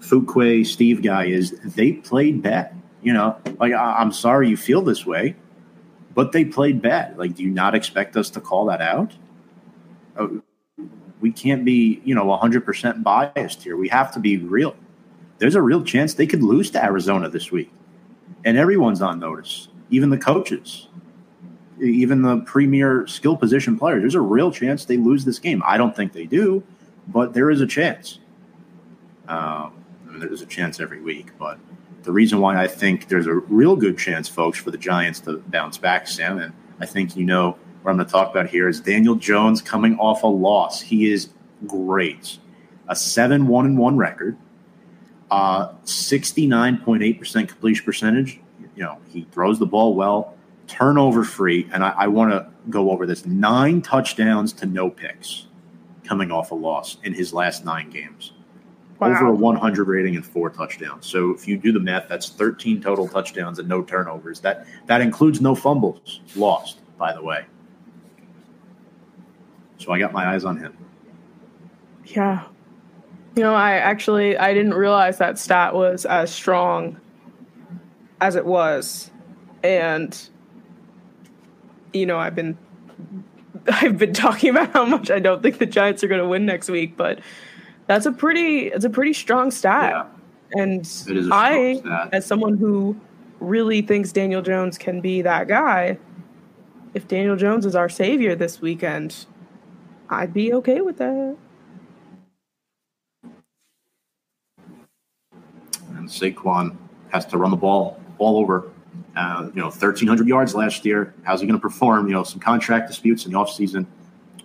[0.00, 2.74] Fuquay Steve guy is, they played bad.
[3.02, 5.36] You know, like I, am sorry you feel this way,
[6.14, 7.18] but they played bad.
[7.18, 9.12] Like, do you not expect us to call that out?
[10.16, 10.28] Uh,
[11.20, 13.76] we can't be, you know, 100% biased here.
[13.76, 14.74] We have to be real.
[15.38, 17.70] There's a real chance they could lose to Arizona this week
[18.44, 20.86] and everyone's on notice, even the coaches.
[21.80, 24.02] even the premier skill position players.
[24.02, 25.62] There's a real chance they lose this game.
[25.64, 26.62] I don't think they do,
[27.12, 28.18] but there is a chance.
[29.28, 29.72] Um,
[30.06, 31.58] I mean, there's a chance every week, but
[32.02, 35.38] the reason why I think there's a real good chance, folks, for the Giants to
[35.48, 38.68] bounce back, Sam, and I think you know what I'm going to talk about here
[38.68, 40.80] is Daniel Jones coming off a loss.
[40.80, 41.30] He is
[41.66, 42.38] great,
[42.88, 44.36] a seven one and one record,
[45.30, 48.40] uh, 69.8% completion percentage.
[48.76, 50.34] You know, he throws the ball well,
[50.66, 55.46] turnover free, and I, I want to go over this nine touchdowns to no picks
[56.10, 58.32] coming off a loss in his last nine games.
[58.98, 59.12] Wow.
[59.12, 61.06] Over a 100 rating and four touchdowns.
[61.06, 64.40] So if you do the math, that's 13 total touchdowns and no turnovers.
[64.40, 67.44] That that includes no fumbles lost, by the way.
[69.78, 70.76] So I got my eyes on him.
[72.06, 72.44] Yeah.
[73.36, 77.00] You know, I actually I didn't realize that stat was as strong
[78.20, 79.12] as it was.
[79.62, 80.20] And
[81.92, 82.58] you know, I've been
[83.68, 86.46] I've been talking about how much I don't think the Giants are going to win
[86.46, 87.20] next week, but
[87.86, 89.92] that's a pretty it's a pretty strong stat.
[89.92, 90.62] Yeah.
[90.62, 90.80] And
[91.32, 92.08] I stat.
[92.12, 92.96] as someone who
[93.40, 95.98] really thinks Daniel Jones can be that guy,
[96.94, 99.26] if Daniel Jones is our savior this weekend,
[100.08, 101.36] I'd be okay with that.
[105.96, 106.76] And Saquon
[107.12, 108.69] has to run the ball all over.
[109.16, 111.14] Uh, you know, 1,300 yards last year.
[111.24, 112.06] How's he going to perform?
[112.06, 113.86] You know, some contract disputes in the offseason.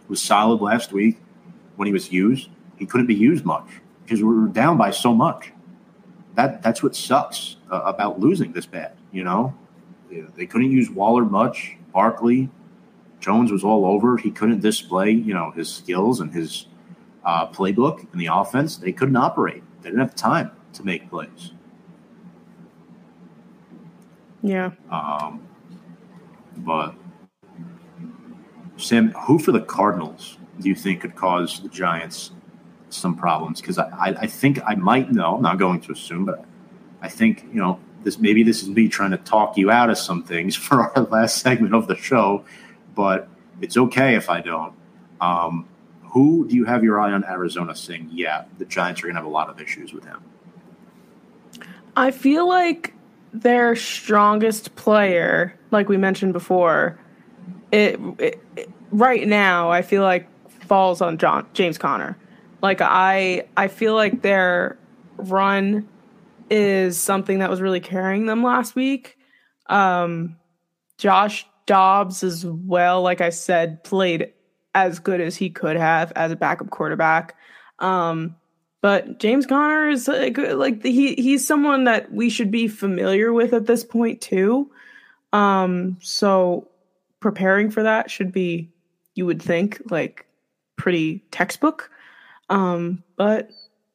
[0.07, 1.18] Was solid last week
[1.76, 2.49] when he was used.
[2.78, 3.68] He couldn't be used much
[4.03, 5.51] because we were down by so much.
[6.36, 8.93] That that's what sucks uh, about losing this bad.
[9.11, 9.55] You know,
[10.36, 11.78] they couldn't use Waller much.
[11.93, 12.49] Barkley,
[13.20, 14.18] Jones was all over.
[14.18, 16.68] He couldn't display, you know, his skills and his
[17.24, 18.78] uh, playbook in the offense.
[18.78, 19.63] They couldn't operate.
[19.82, 21.51] They didn't have time to make plays.
[24.45, 24.71] Yeah.
[24.89, 25.47] Um,
[26.57, 26.95] but
[28.77, 32.31] Sam, who for the Cardinals do you think could cause the Giants
[32.89, 33.59] some problems?
[33.59, 35.35] Because I, I, I think I might know.
[35.35, 36.45] I'm not going to assume, but
[37.01, 38.19] I think you know this.
[38.19, 41.39] Maybe this is me trying to talk you out of some things for our last
[41.39, 42.45] segment of the show
[42.95, 43.27] but
[43.61, 44.73] it's okay if I don't.
[45.21, 45.67] Um,
[46.03, 49.21] who do you have your eye on Arizona saying, yeah, the Giants are going to
[49.21, 50.23] have a lot of issues with him?
[51.95, 52.93] I feel like
[53.41, 56.99] their strongest player, like we mentioned before,
[57.71, 60.27] it, it, it right now I feel like
[60.65, 62.17] falls on John James Conner.
[62.61, 64.77] Like I I feel like their
[65.17, 65.88] run
[66.49, 69.17] is something that was really carrying them last week.
[69.67, 70.38] Um,
[70.97, 74.31] Josh Dobbs as well, like I said, played
[74.73, 77.36] as good as he could have as a backup quarterback.
[77.79, 78.36] Um,
[78.86, 83.51] but James Conner is like, like he he's someone that we should be familiar with
[83.51, 84.69] at this point too.
[85.33, 86.67] Um, so
[87.19, 88.69] preparing for that should be,
[89.15, 90.27] you would think, like
[90.75, 91.89] pretty textbook.
[92.51, 93.49] Um, but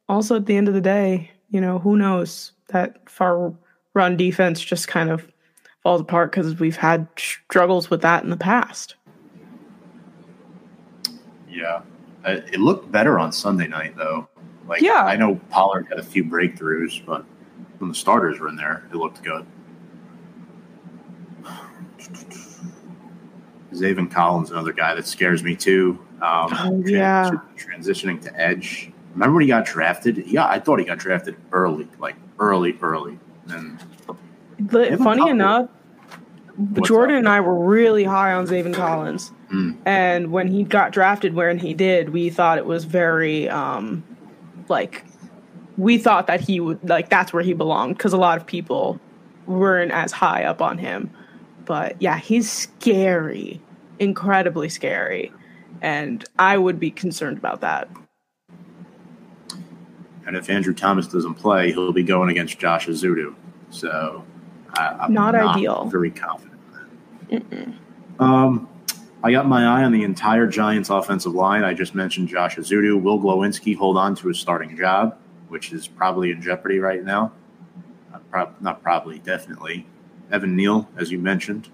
[0.09, 3.55] also at the end of the day, you know, who knows that far
[3.95, 5.31] run defense just kind of
[5.85, 8.97] falls apart because we've had struggles with that in the past.
[11.49, 11.83] Yeah,
[12.25, 14.29] it looked better on Sunday night though.
[14.71, 17.25] Like, yeah, I know Pollard had a few breakthroughs, but
[17.79, 19.45] when the starters were in there, it looked good.
[23.73, 25.99] Zaven Collins, another guy that scares me too.
[26.23, 28.93] Um, oh, yeah, transitioning to edge.
[29.15, 30.19] Remember when he got drafted?
[30.29, 33.19] Yeah, I thought he got drafted early, like early, early.
[33.49, 33.83] And
[34.61, 35.69] but funny enough,
[36.57, 37.19] What's Jordan up?
[37.21, 39.33] and I were really high on Zaven Collins.
[39.53, 39.79] Mm.
[39.85, 44.05] And when he got drafted when he did, we thought it was very um
[44.71, 45.05] like
[45.77, 49.01] we thought that he would like that's where he belonged because a lot of people
[49.47, 51.11] weren't as high up on him.
[51.65, 53.61] But yeah, he's scary,
[53.99, 55.33] incredibly scary.
[55.83, 57.89] And I would be concerned about that.
[60.27, 63.35] And if Andrew Thomas doesn't play, he'll be going against Josh Ezeudu.
[63.71, 64.25] So
[64.75, 65.87] I, am not, not, ideal.
[65.87, 66.51] Very confident.
[68.19, 68.69] Um,
[69.23, 71.63] I got my eye on the entire Giants offensive line.
[71.63, 73.01] I just mentioned Josh Ezeudu.
[73.01, 75.19] Will Glowinski hold on to his starting job,
[75.49, 77.33] which is probably in jeopardy right now.
[78.33, 79.87] Not, not probably, definitely.
[80.31, 81.69] Evan Neal, as you mentioned.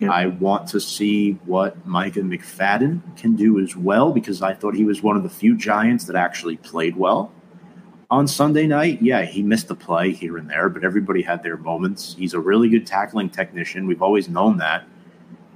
[0.00, 0.10] Yep.
[0.10, 4.84] I want to see what Micah McFadden can do as well because I thought he
[4.84, 7.32] was one of the few Giants that actually played well
[8.14, 11.56] on Sunday night, yeah, he missed a play here and there, but everybody had their
[11.56, 12.14] moments.
[12.16, 13.88] He's a really good tackling technician.
[13.88, 14.84] We've always known that.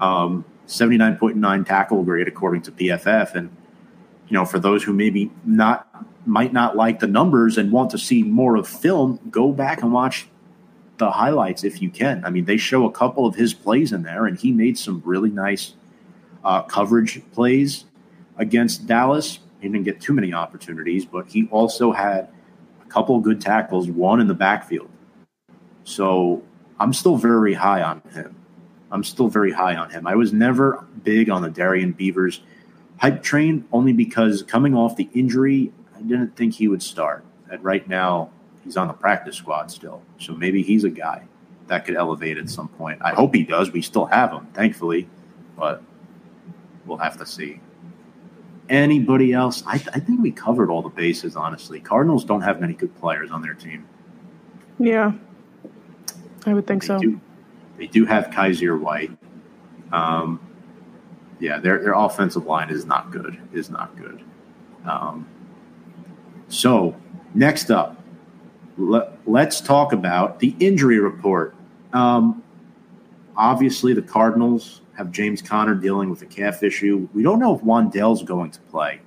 [0.00, 3.34] Um, 79.9 tackle grade according to PFF.
[3.34, 3.50] And,
[4.28, 5.86] you know, for those who maybe not
[6.26, 9.92] might not like the numbers and want to see more of film, go back and
[9.92, 10.28] watch
[10.98, 12.22] the highlights if you can.
[12.24, 15.02] I mean, they show a couple of his plays in there, and he made some
[15.06, 15.72] really nice
[16.44, 17.86] uh, coverage plays
[18.36, 19.38] against Dallas.
[19.60, 22.28] He didn't get too many opportunities, but he also had
[22.82, 24.90] a couple good tackles, one in the backfield.
[25.84, 26.42] So
[26.78, 28.36] I'm still very high on him.
[28.90, 30.06] I'm still very high on him.
[30.06, 32.40] I was never big on the Darrian Beavers
[32.98, 37.24] hype train only because coming off the injury, I didn't think he would start.
[37.50, 38.30] And right now,
[38.64, 40.02] he's on the practice squad still.
[40.18, 41.24] So maybe he's a guy
[41.68, 43.00] that could elevate at some point.
[43.02, 43.70] I hope he does.
[43.70, 45.08] We still have him, thankfully,
[45.56, 45.82] but
[46.86, 47.60] we'll have to see.
[48.68, 49.62] Anybody else?
[49.66, 51.80] I, th- I think we covered all the bases, honestly.
[51.80, 53.86] Cardinals don't have many good players on their team.
[54.78, 55.12] Yeah,
[56.46, 56.98] I would think They so.
[56.98, 57.20] do,
[57.78, 59.16] they do have Kyzir White.
[59.92, 60.40] Um,
[61.40, 63.38] yeah, their their offensive line is not good.
[63.52, 64.22] Is not good.
[64.84, 65.26] Um,
[66.48, 66.96] so
[67.34, 68.02] next up,
[68.76, 71.54] let, let's talk about the injury report.
[71.92, 72.42] Um,
[73.36, 77.08] obviously, the Cardinals have James Conner dealing with a calf issue.
[77.14, 79.00] We don't know if Wan'Dale's going to play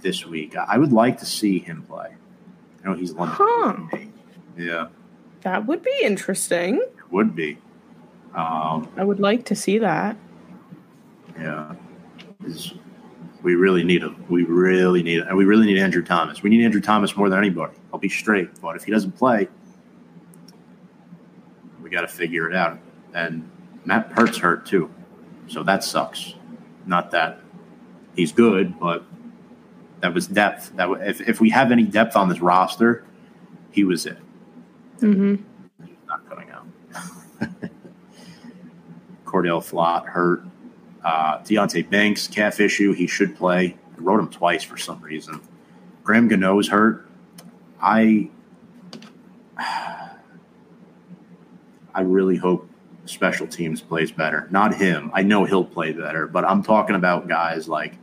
[0.00, 0.56] this week.
[0.56, 2.14] I would like to see him play.
[2.84, 3.36] I know he's limited.
[3.38, 3.76] Huh.
[4.58, 4.88] Yeah,
[5.42, 6.76] That would be interesting.
[6.76, 7.58] it would be.
[8.36, 10.16] Um, I would like to see that.
[11.38, 11.74] Yeah,
[12.44, 12.74] Is-
[13.42, 14.24] we really need him.
[14.28, 16.42] We really need and we really need Andrew Thomas.
[16.42, 17.74] We need Andrew Thomas more than anybody.
[17.92, 19.48] I'll be straight, but if he doesn't play,
[21.82, 22.78] we got to figure it out.
[23.14, 23.48] And
[23.84, 24.90] Matt Peart's hurt too,
[25.46, 26.34] so that sucks.
[26.86, 27.40] Not that
[28.16, 29.04] he's good, but
[30.00, 30.74] that was depth.
[30.76, 33.04] That if if we have any depth on this roster,
[33.70, 34.18] he was it.
[35.00, 35.36] hmm
[36.08, 36.66] Not coming out.
[39.26, 40.42] Cor'Dale Flott hurt.
[41.04, 42.92] Uh, Deonte Banks calf issue.
[42.92, 43.76] He should play.
[43.96, 45.40] I wrote him twice for some reason.
[46.02, 47.06] Graham Gano's hurt.
[47.80, 48.30] I
[49.58, 50.10] I
[52.00, 52.68] really hope
[53.04, 54.48] special teams plays better.
[54.50, 55.10] Not him.
[55.14, 57.94] I know he'll play better, but I'm talking about guys like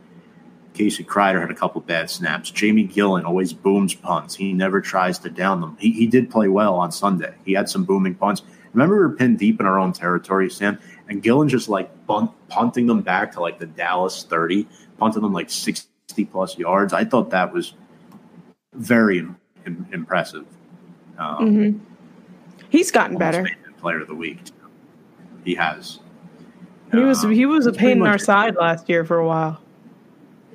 [0.74, 2.50] Casey Kreiter had a couple bad snaps.
[2.50, 4.34] Jamie Gillan always booms punts.
[4.34, 5.76] He never tries to down them.
[5.78, 7.34] He, he did play well on Sunday.
[7.44, 8.42] He had some booming punts.
[8.72, 12.30] Remember, we were pinned deep in our own territory, Sam, and Gillan just like bunt,
[12.48, 14.66] punting them back to like the Dallas 30,
[14.98, 15.88] punting them like 60
[16.30, 16.92] plus yards.
[16.92, 17.74] I thought that was
[18.72, 20.46] very im- impressive.
[21.18, 21.78] Um, hmm
[22.70, 23.46] He's gotten better.
[23.78, 24.44] player of the week.
[24.44, 24.52] Too.
[25.44, 26.00] He has.
[26.90, 29.60] He was Um, he was a pain in our side last year for a while.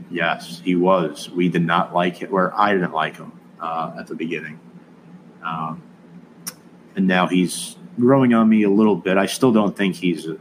[0.10, 1.30] Yes, he was.
[1.30, 3.32] We did not like it, or I didn't like him
[3.62, 4.60] uh, at the beginning.
[5.44, 5.82] Um,
[6.96, 9.18] and now he's growing on me a little bit.
[9.18, 10.38] I still don't think he's a,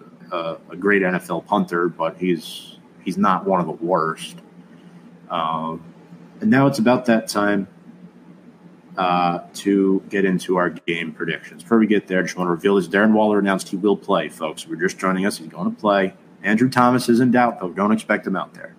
[0.71, 4.37] a, great NFL punter, but he's he's not one of the worst.
[5.31, 5.83] Um,
[6.41, 7.69] and now it's about that time
[8.97, 11.63] uh, to get into our game predictions.
[11.63, 12.89] Before we get there, I just want to reveal this.
[12.89, 14.67] Darren Waller announced he will play, folks.
[14.67, 15.39] We're just joining us.
[15.39, 16.15] He's going to play.
[16.43, 17.71] Andrew Thomas is in doubt, though.
[17.71, 18.75] Don't expect him out there.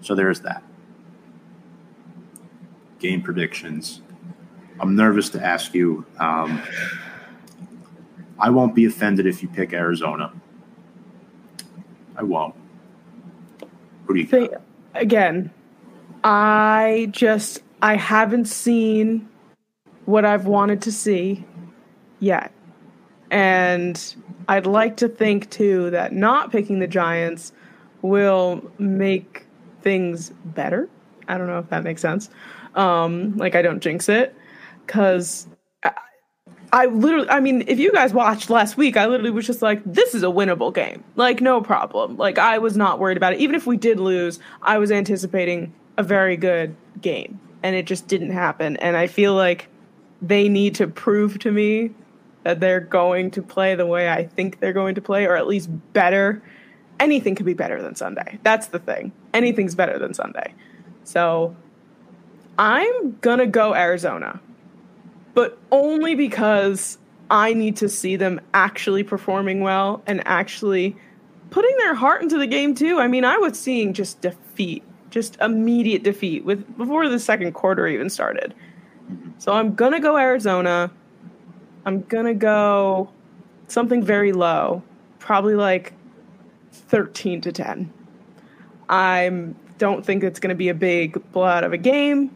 [0.00, 0.62] So there's that.
[2.98, 4.02] Game predictions.
[4.80, 6.04] I'm nervous to ask you.
[6.18, 6.62] Um,
[8.38, 10.32] I won't be offended if you pick Arizona.
[12.16, 12.54] I won't.
[14.06, 14.62] Who do you Thi- got?
[14.94, 15.50] again,
[16.22, 19.28] I just I haven't seen
[20.04, 21.44] what I've wanted to see
[22.20, 22.52] yet.
[23.30, 24.14] And
[24.48, 27.52] I'd like to think too that not picking the Giants
[28.02, 29.46] will make
[29.82, 30.88] things better.
[31.26, 32.30] I don't know if that makes sense.
[32.74, 34.34] Um, like I don't jinx it
[34.86, 35.46] because
[36.74, 39.80] I literally, I mean, if you guys watched last week, I literally was just like,
[39.84, 41.04] this is a winnable game.
[41.14, 42.16] Like, no problem.
[42.16, 43.38] Like, I was not worried about it.
[43.38, 47.38] Even if we did lose, I was anticipating a very good game.
[47.62, 48.76] And it just didn't happen.
[48.78, 49.68] And I feel like
[50.20, 51.92] they need to prove to me
[52.42, 55.46] that they're going to play the way I think they're going to play, or at
[55.46, 56.42] least better.
[56.98, 58.40] Anything could be better than Sunday.
[58.42, 59.12] That's the thing.
[59.32, 60.52] Anything's better than Sunday.
[61.04, 61.54] So
[62.58, 64.40] I'm going to go Arizona
[65.34, 66.98] but only because
[67.30, 70.96] I need to see them actually performing well and actually
[71.50, 72.98] putting their heart into the game too.
[72.98, 77.86] I mean, I was seeing just defeat, just immediate defeat with before the second quarter
[77.86, 78.54] even started.
[79.38, 80.90] So I'm gonna go Arizona.
[81.84, 83.10] I'm gonna go
[83.68, 84.82] something very low,
[85.18, 85.92] probably like
[86.72, 87.92] 13 to 10.
[88.88, 89.30] I
[89.78, 92.34] don't think it's gonna be a big blowout of a game.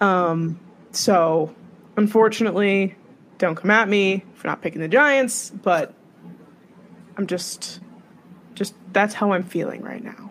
[0.00, 0.60] Um,
[0.92, 1.54] so
[1.96, 2.96] unfortunately,
[3.38, 5.94] don't come at me for not picking the Giants, but
[7.16, 7.80] I'm just
[8.54, 10.30] just that's how I'm feeling right now.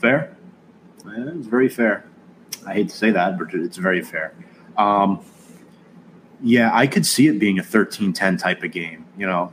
[0.00, 0.36] Fair.
[1.06, 2.04] Yeah, It's very fair.
[2.66, 4.34] I hate to say that, but it's very fair.
[4.76, 5.24] Um,
[6.42, 9.06] Yeah, I could see it being a 13-10 type of game.
[9.16, 9.52] You know,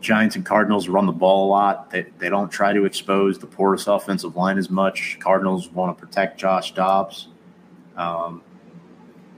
[0.00, 1.90] Giants and Cardinals run the ball a lot.
[1.90, 5.18] They, they don't try to expose the porous offensive line as much.
[5.20, 7.28] Cardinals want to protect Josh Dobbs.
[7.96, 8.42] Um,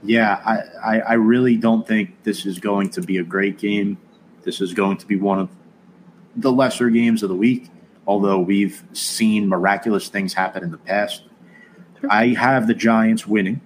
[0.03, 3.97] yeah, I, I, I really don't think this is going to be a great game.
[4.43, 5.49] This is going to be one of
[6.35, 7.69] the lesser games of the week,
[8.05, 11.23] although we've seen miraculous things happen in the past.
[12.09, 13.61] I have the Giants winning.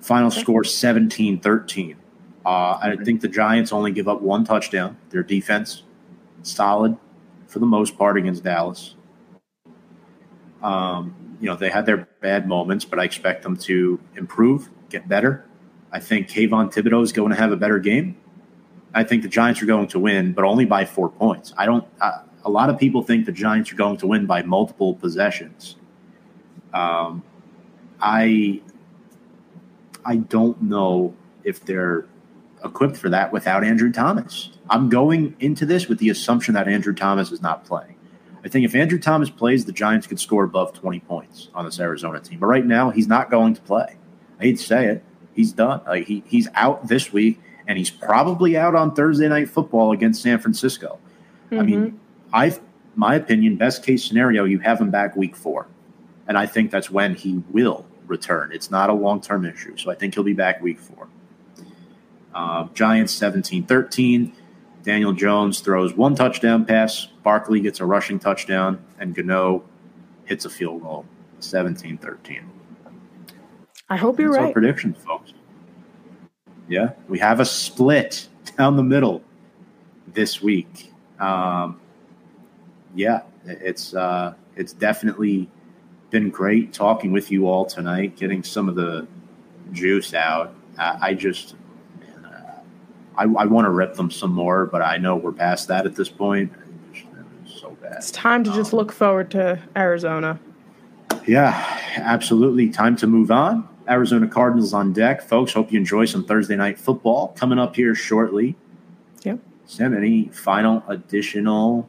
[0.00, 1.96] Final score 17 13.
[2.44, 4.96] Uh, I think the Giants only give up one touchdown.
[5.10, 5.82] Their defense
[6.42, 6.96] solid
[7.48, 8.94] for the most part against Dallas.
[10.62, 15.08] Um, you know, they had their bad moments, but I expect them to improve, get
[15.08, 15.45] better.
[15.92, 18.16] I think Kayvon Thibodeaux is going to have a better game.
[18.94, 21.52] I think the Giants are going to win, but only by four points.
[21.56, 21.86] I don't.
[22.00, 25.76] A lot of people think the Giants are going to win by multiple possessions.
[26.72, 27.22] Um,
[28.00, 28.62] I
[30.04, 31.14] I don't know
[31.44, 32.06] if they're
[32.64, 34.50] equipped for that without Andrew Thomas.
[34.70, 37.96] I'm going into this with the assumption that Andrew Thomas is not playing.
[38.44, 41.80] I think if Andrew Thomas plays, the Giants could score above 20 points on this
[41.80, 42.38] Arizona team.
[42.38, 43.96] But right now, he's not going to play.
[44.38, 45.04] I hate to say it.
[45.36, 45.82] He's done.
[45.86, 50.22] Like he, he's out this week, and he's probably out on Thursday night football against
[50.22, 50.98] San Francisco.
[51.50, 51.58] Mm-hmm.
[51.58, 51.96] I mean, mm-hmm.
[52.32, 52.58] I,
[52.94, 55.68] my opinion, best case scenario, you have him back week four,
[56.26, 58.50] and I think that's when he will return.
[58.50, 61.08] It's not a long term issue, so I think he'll be back week four.
[62.34, 64.32] Uh, Giants 17 13.
[64.82, 67.06] Daniel Jones throws one touchdown pass.
[67.22, 69.64] Barkley gets a rushing touchdown, and Gano
[70.24, 71.04] hits a field goal
[71.40, 72.55] 17 13.
[73.88, 74.52] I hope you're That's right.
[74.52, 75.32] Predictions, folks.
[76.68, 78.28] Yeah, we have a split
[78.58, 79.22] down the middle
[80.08, 80.92] this week.
[81.20, 81.80] Um,
[82.94, 85.48] yeah, it's uh, it's definitely
[86.10, 89.06] been great talking with you all tonight, getting some of the
[89.72, 90.54] juice out.
[90.78, 91.54] Uh, I just
[93.16, 95.96] I, I want to rip them some more, but I know we're past that at
[95.96, 96.52] this point.
[97.46, 97.94] so bad.
[97.96, 100.38] It's time to um, just look forward to Arizona.
[101.26, 102.68] Yeah, absolutely.
[102.68, 103.68] Time to move on.
[103.88, 105.22] Arizona Cardinals on deck.
[105.22, 108.56] Folks, hope you enjoy some Thursday night football coming up here shortly.
[109.22, 109.38] Yep.
[109.66, 111.88] Sam, any final additional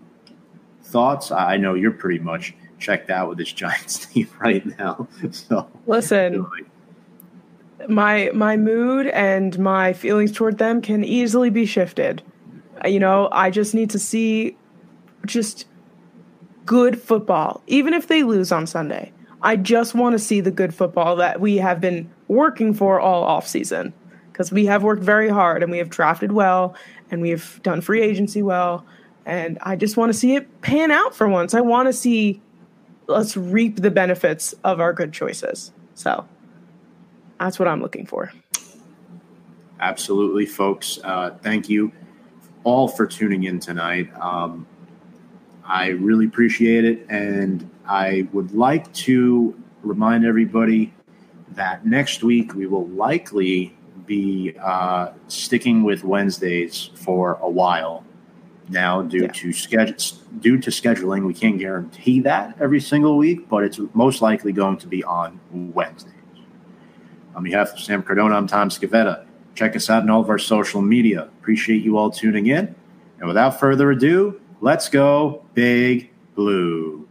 [0.84, 1.32] thoughts?
[1.32, 5.08] I know you're pretty much checked out with this Giants team right now.
[5.32, 6.46] So listen,
[7.88, 12.22] my my mood and my feelings toward them can easily be shifted.
[12.84, 14.58] Uh, you know, I just need to see
[15.26, 15.66] just
[16.66, 19.12] good football, even if they lose on Sunday.
[19.42, 23.24] I just want to see the good football that we have been working for all
[23.24, 23.94] off season
[24.32, 26.76] because we have worked very hard and we have drafted well
[27.12, 28.86] and we have done free agency well
[29.26, 31.54] and I just want to see it pan out for once.
[31.54, 32.42] I want to see
[33.08, 35.72] let's reap the benefits of our good choices.
[35.96, 36.28] So
[37.40, 38.32] that's what I'm looking for.
[39.80, 41.00] Absolutely, folks.
[41.04, 41.92] Uh, thank you
[42.64, 44.10] all for tuning in tonight.
[44.20, 44.66] Um,
[45.68, 47.06] I really appreciate it.
[47.10, 50.94] And I would like to remind everybody
[51.52, 53.76] that next week we will likely
[54.06, 58.06] be uh, sticking with Wednesdays for a while
[58.70, 59.32] now due yeah.
[59.32, 59.96] to schedule
[60.40, 61.26] due to scheduling.
[61.26, 65.40] We can't guarantee that every single week, but it's most likely going to be on
[65.52, 66.12] Wednesday.
[67.36, 69.26] On behalf of Sam Cardona, I'm Tom Scavetta.
[69.56, 71.24] Check us out on all of our social media.
[71.24, 72.76] Appreciate you all tuning in.
[73.20, 77.07] And without further ado, let's go Big Blue.